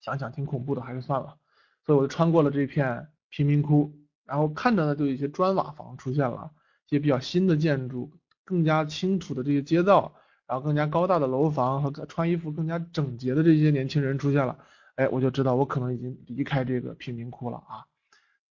[0.00, 1.36] 想想挺恐怖的，还是算了。
[1.84, 3.92] 所以我就穿过了这片贫民窟，
[4.24, 6.50] 然后看着呢，就有一些砖瓦房出现了，
[6.88, 8.10] 一些比较新的建筑，
[8.46, 10.14] 更加清楚的这些街道，
[10.46, 14.56] 然后更加高大的楼房和穿衣服更加整洁的这些年轻人出现了，
[14.94, 17.84] 哎，我就知道我可能已经离开这个贫民窟了啊。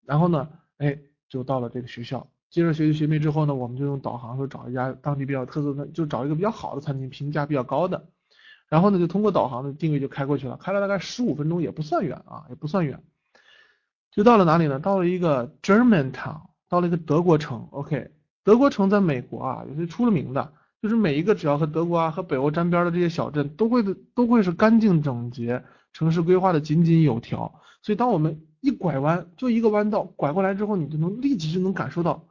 [0.06, 0.48] 然后呢，
[0.78, 2.30] 哎，就到了这个学校。
[2.52, 8.10] 接着学习学妹之后呢，我们就用导航说找一家当地比较特色的，就找一个比较好的餐厅，评价比较高的。
[8.68, 13.02] 然后呢，就通过导航的定位就开过去了，开了大概十五分钟，也不算远啊，也不算远。
[14.12, 14.80] 就到了哪里呢？
[14.80, 17.70] 到了一个 Germantown，到了一个德国城。
[17.72, 18.12] OK，
[18.44, 23.82] 德国城在美国啊也是出了名的，就是每一个只要和德国啊和北欧沾边的这些小镇，都会
[24.14, 27.62] 都会是干净整洁，城市规划的井井有条。
[27.82, 32.26] 所以当我们一拐弯，就一个弯道拐过来之后，你就能立即就能感受到。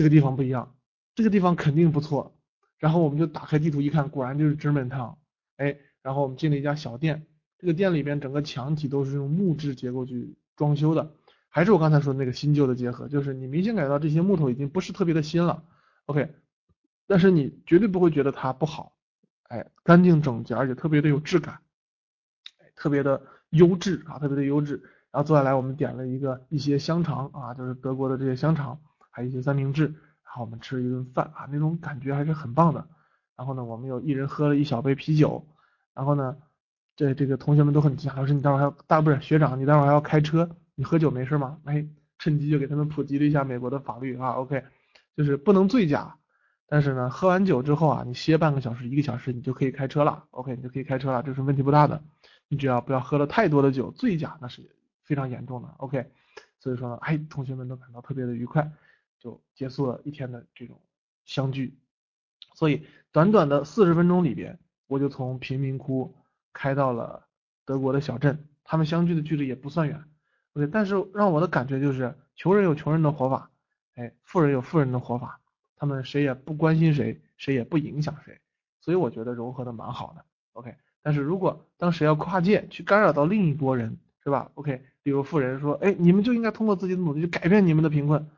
[0.00, 0.74] 这个地方不一样，
[1.14, 2.34] 这个地方肯定不错。
[2.78, 5.16] 然后我们就打开地图一看，果然就是 Germantown。
[5.58, 7.26] 哎，然后我们进了一家小店，
[7.58, 11.12] 这个店里边整个墙体都是用木质结构去装修的，
[11.50, 15.64] 还是我刚才说的那个新旧的结合，就是你明显感觉到这些木头已经不是特别的新了。
[16.06, 16.32] OK，
[17.06, 18.96] 但是你绝对不会觉得它不好，
[19.48, 21.60] 哎，干净整洁，而且特别的有质感，
[22.56, 23.20] 哎，特别的
[23.50, 24.82] 优质啊，特别的优质。
[25.12, 28.80] 然后坐下来，我们点了一个一些香肠啊，就是德国的这些香肠。
[29.10, 32.86] 还有一些三明治，然后我们吃了一顿饭啊，那种感觉还是很棒的。
[33.36, 35.46] 然后呢，我们有一人喝了一小杯啤酒。
[35.92, 36.36] 然后呢，
[36.96, 41.58] 这这个同学们都很惊讶，老师你待会儿还要大不是学长，你待会儿还要开车，你喝酒没事吗？
[41.64, 41.84] 哎，
[42.18, 44.30] 趁机就给他们普及了一下美国的法律啊。
[44.32, 44.62] OK，
[45.16, 46.16] 就是不能醉驾，
[46.68, 50.24] 但是呢，喝完酒之后啊，你歇半个小时一个小时，你就可以开车了。
[50.30, 52.00] OK，你就可以开车了，这是问题不大的。
[52.48, 54.62] 你只要不要喝了太多的酒，醉驾那是
[55.02, 55.68] 非常严重的。
[55.78, 56.10] OK，
[56.60, 58.70] 所以说呢，哎，同学们都感到特别的愉快。
[59.20, 60.80] 就结束了一天的这种
[61.24, 61.78] 相聚，
[62.54, 66.14] 所以短短的四十分钟里边，我就从贫民窟
[66.52, 67.26] 开到了
[67.64, 70.02] 德国的小镇，他们相距的距离也不算远。
[70.54, 73.50] OK，但是让我的感觉就是，穷人有穷人的活法，
[73.94, 75.40] 哎，富人有富人的活法，
[75.76, 78.40] 他们谁也不关心谁，谁也不影响谁，
[78.80, 80.24] 所以我觉得融合的蛮好的。
[80.54, 88.28] OK，但是如果当谁要跨界去干扰到另一波人，是吧？OK，比如富人说，哎，你们就应该通过自己的努力去改变你们的贫困，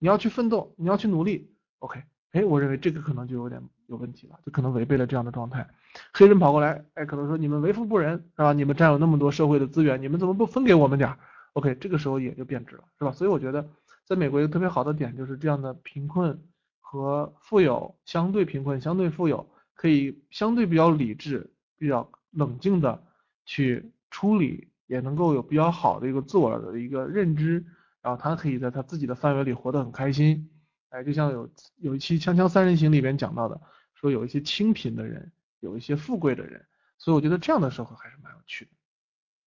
[0.00, 5.68] 你要去奋斗，你要去努力，OK，哎，我认为这个可能就有点有问题了，就可能违背了这样的状态。
[6.12, 8.52] 黑人跑过来，哎，可能说你们为富不仁，是吧？
[8.52, 11.14] 你们占有那么多社会的资源，你们怎么不分给我们点
[11.52, 13.12] ？OK，这个时候也就变质了，是吧？
[13.12, 13.68] 所以我觉得，
[14.06, 16.42] 在美国一个特别好的点就是这样的贫困
[16.80, 23.02] 和富有相对贫困、相对富有，可以相对比较理智、比较冷静的
[23.44, 27.64] 去处理，也能够有比较好的一个自我的一个认知，
[28.02, 30.50] 然后他可以在他自己的范围里活得很开心。
[30.90, 33.60] 哎，就像有有一期《锵锵三人行》里边讲到的，
[33.94, 35.32] 说有一些清贫的人。
[35.62, 36.64] 有一些富贵的人，
[36.96, 38.70] 所以我觉得这样的社会还是蛮有趣的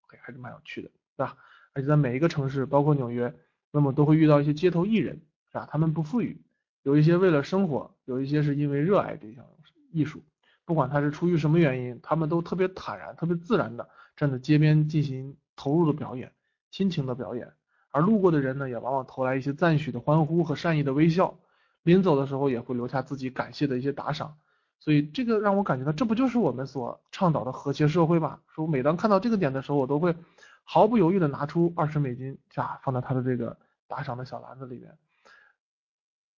[0.05, 1.39] ，OK，还是蛮有趣的，对吧？
[1.73, 3.35] 而且在每一个城市，包括纽约，
[3.71, 5.67] 那么都会遇到一些街头艺人，是吧？
[5.71, 6.39] 他们不富裕，
[6.83, 9.43] 有一些为了生活，有一些是因为热爱这项
[9.91, 10.23] 艺术，
[10.67, 16.31] 不管他是出于什么原因，他们都特别坦然、特别自然的站在街边进行投入的表演、
[16.71, 17.51] 亲情的表演，
[17.93, 21.39] 而路过的人呢，也往往投来一些赞许的欢呼和善意的微笑，
[21.85, 24.37] 临走的时候也会留下自己感谢的一些打赏。
[24.81, 28.41] 所以这个让我感觉到，这不就是我们所倡导的和谐社会吗？
[28.53, 30.17] 说每当看到这个点的时候，我都会
[30.65, 32.37] 毫不犹豫的拿出二十美金，
[32.83, 34.93] 放到他的这个打赏的小篮子里面。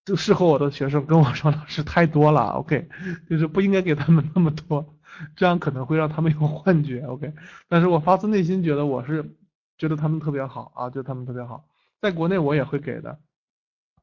[0.04, 2.88] 就事后我的学生跟我说，老师太多了，OK，
[3.30, 4.94] 就是不应该给他们那么多，
[5.34, 7.32] 这样可能会让他们有幻觉，OK。
[7.68, 9.34] 但是我发自内心觉得我是
[9.78, 11.66] 觉得他们特别好啊，觉得他们特别好，
[12.00, 13.18] 在国内我也会给的。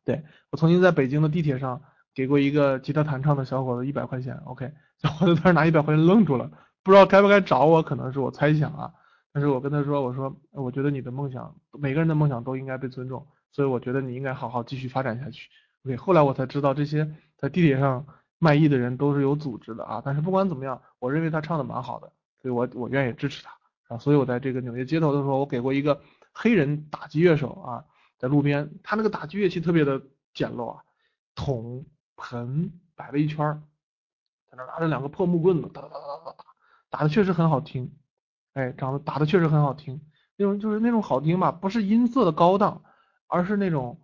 [0.04, 1.82] 对我曾经在北京的地铁上。
[2.14, 6.52] 给过一个吉他弹唱的小伙子一百块钱，OK，小伙子当时拿一百块钱愣住了，
[6.84, 8.94] 不知道该不该找我，可能是我猜想啊，
[9.32, 15.50] 但是我跟他说，我说我觉得你的梦想，每个人的梦想都应该被尊重，所以我觉得你应该好好继续发展下去
[15.86, 18.06] ，OK，后来我才知道这些在地铁上
[18.40, 22.12] 卖艺的人都是有组织的啊，但是不管怎么样，我认为他唱的蛮好的，
[22.42, 23.52] 所以我我愿意支持他
[23.92, 26.02] 啊，所以我在这个纽约街头的时候，我给过一个
[26.34, 27.86] 黑人打击乐手啊，
[28.18, 30.02] 在路边，他那个打击乐器特别的
[30.34, 30.84] 简陋啊，
[31.36, 31.86] 桶。
[32.24, 33.38] 盆摆了一圈，
[34.52, 36.46] 在那拿着两个破木棍子，哒哒哒哒哒打，
[36.92, 37.96] 打的确实很好听，
[38.54, 40.00] 哎，长得打的确实很好听，
[40.36, 42.84] 那种就是那种好听吧，不是音色的高档，
[43.26, 44.00] 而是那种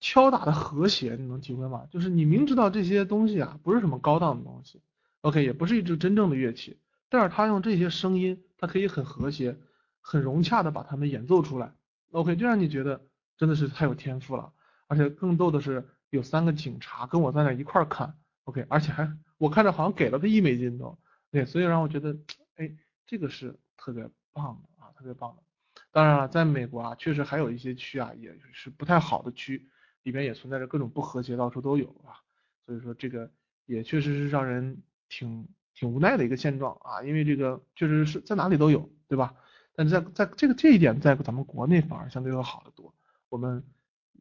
[0.00, 1.86] 敲打的和谐，你能体会吗？
[1.90, 4.80] 就是你明知道这些东西啊，不是什么高档的东西
[5.20, 9.58] ，OK，也不是一支真正的乐器，但是他用这些声音，他可以很和谐、
[10.00, 11.72] 很融洽的把它们演奏出来
[12.10, 14.52] ，OK，就让你觉得真的是太有天赋了，
[14.86, 15.84] 而且更逗的是。
[16.10, 20.96] 有三个警察跟我在那一块儿看，OK，而且还我看着好像给了他一美金都，
[21.32, 22.16] 对，所以让我觉得，
[22.54, 22.72] 哎，
[23.04, 25.42] 这个是特别棒的啊，特别棒的。
[25.90, 29.68] 当然了，在美国啊，确实还有一些区啊，也是不太好的区，
[30.04, 32.22] 里边也存在着各种不和谐，到处都有啊。
[32.64, 33.28] 所以说这个
[33.66, 39.32] 也确实是让人挺挺无奈的一个现状啊，因为这个确实是在哪里都有，对吧？
[39.76, 42.92] 但是在在这个这一点，在咱们国内反而相对要好得多，
[43.28, 43.62] 我们。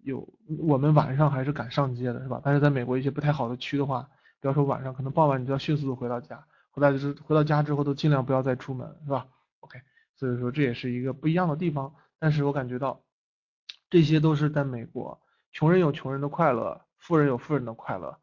[0.06, 0.24] 有
[0.60, 2.39] 我们晚上还是敢上街的，是吧？
[2.43, 4.08] 但是在美国一些不太好的区的话，
[4.39, 9.26] 比方说晚上可能傍晚你就要迅速的回到家，回来就是回到家之后都尽量不要再出门，是吧
[9.62, 9.82] ？OK，
[10.16, 11.91] 所以说这也是一个不一样的地方。
[12.20, 13.01] 但是我感觉到
[13.89, 15.20] 这些都是在美国，
[15.51, 18.16] 穷人有穷人的快乐，富人有富人的快乐，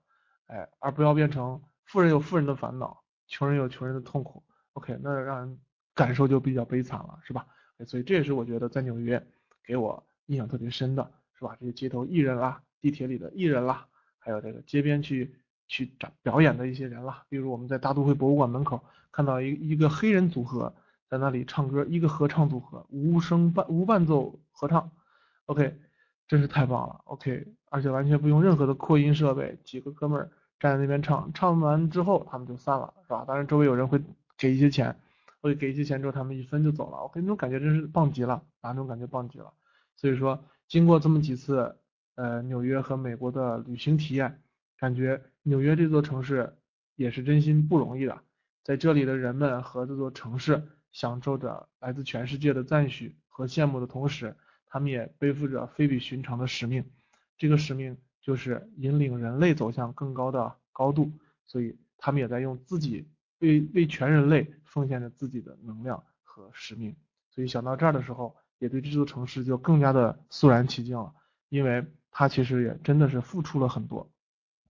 [0.46, 3.01] 哎，而不要变成富人有富人的烦恼，
[3.32, 4.44] 穷人有穷人的痛苦。
[4.74, 5.58] OK，那让人
[5.94, 7.44] 感受就比较悲惨了，是吧？
[7.86, 9.20] 所以这也是我觉得在纽约
[9.64, 11.10] 给我印象特别深的。
[11.34, 11.56] 是吧？
[11.58, 13.84] 这些街头艺人啦，地铁里的艺人啦，
[14.20, 15.34] 还有这个街边去
[15.66, 18.80] 去展表演的一些人啦，比如我们在大都会博物馆门口
[19.10, 20.72] 看到一一个黑人组合
[21.08, 24.88] 在那里唱歌，一个合唱组合，无声伴无伴奏合唱
[25.46, 25.76] ，OK，
[26.28, 30.30] 真是太棒了，OK，而且完全不用任何的扩音设备，几个哥们儿
[30.62, 33.24] 站在那边唱，唱完之后他们就散了，是吧？
[33.26, 34.00] 当然周围有人会
[34.38, 34.96] 给一些钱，
[35.40, 39.52] 会给一些钱之后他们一分就走了，OK，那种感觉真是棒极了，啊，那种感觉棒极了，
[39.96, 40.42] 所以说。
[40.68, 41.76] 经过这么几次，
[42.14, 44.40] 呃，纽约和美国的旅行体验，
[44.78, 46.56] 感觉纽约这座城市
[46.96, 48.22] 也是真心不容易的。
[48.64, 54.34] 在这里的人们和这座城市享受着来自全世界的赞许和羡慕的同时，
[54.64, 56.90] 他们也背负着非比寻常的使命。
[57.36, 61.12] 这个使命就是引领人类走向更高的高度，
[61.44, 63.06] 所以他们也在用自己
[63.40, 66.96] 为为全人类奉献着自己的能量和使命。
[67.30, 68.34] 所以想到这儿的时候。
[68.58, 71.12] 也对这座城市就更加的肃然起敬了，
[71.48, 74.08] 因为它其实也真的是付出了很多，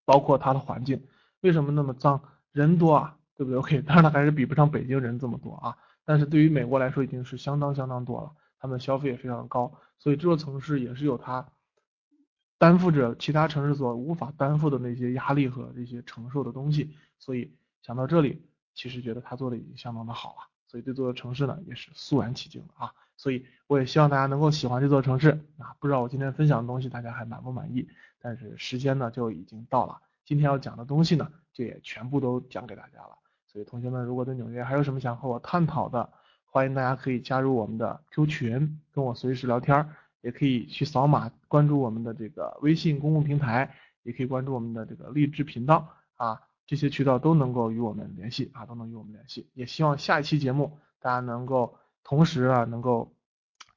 [0.07, 1.07] 包括它的环境
[1.43, 2.23] 为什么那么脏，
[2.53, 5.77] 人多啊，对不对？OK，当然它还是比不上北京人这么多啊，
[6.07, 11.47] 但是对于美国来说已经是相当相当多了，他们的消费也非常高，所以这座城市也是有它
[12.63, 17.53] 担负着其他城市所无法担负的那些压力和这些承受的东西，所以
[17.83, 18.41] 想到这里，
[18.73, 22.95] 其实觉得他做的已经相当的好了，所以这座城市呢也是肃然起敬的啊。
[23.17, 25.75] 所以我也希望大家能够喜欢这座城市啊。
[25.81, 27.89] 不知道我今天分享的东西大家还满不满意？
[28.21, 33.19] 但是时间呢就已经到了，今天要讲的东西呢就也全部都讲给大家了。
[33.49, 36.09] 所以同学们如果对纽约还有什么想和我探讨的，
[36.45, 39.89] 欢迎大家可以加入我们的 Q 群，跟我随时聊天儿，
[40.23, 46.41] 也可以去扫码关注我们的这个微信公共平台，也可以关注我们的这个励志频道啊。
[46.65, 49.51] 这些渠道都能够与我们联系啊，都能与我们联系。
[49.53, 53.15] 也希望下一期节目大家能够同时啊，能够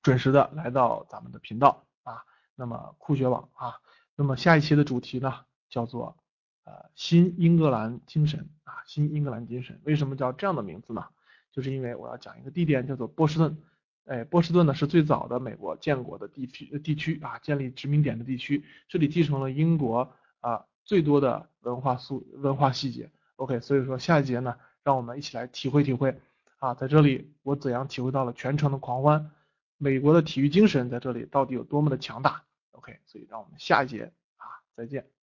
[0.02, 2.24] 准时的来到咱们的频道啊。
[2.56, 3.74] 那么酷学网啊，
[4.16, 5.34] 那么下一期的主题呢
[5.68, 6.16] 叫做
[6.64, 9.82] 呃新英格兰精神啊，新英格兰精神。
[9.84, 11.06] 为什么叫这样的名字呢？
[11.52, 13.58] 就是因为我要讲一个地点叫做波士顿。
[14.06, 18.64] 哎，波士顿呢是最早的美国建国的地区地区啊，建立殖民点的地区。
[18.88, 20.66] 这里继承了英国啊。
[20.88, 26.22] 最多的文化素文化细节，OK，所以说下一节呢，让我们一起来体会体会
[26.60, 29.32] 啊，在这里我怎样体会到了全城的狂欢，
[29.80, 34.46] 美国的体育精神在这里到底有多么的强大，OK，所以让我们下一节啊
[34.76, 35.15] 再见。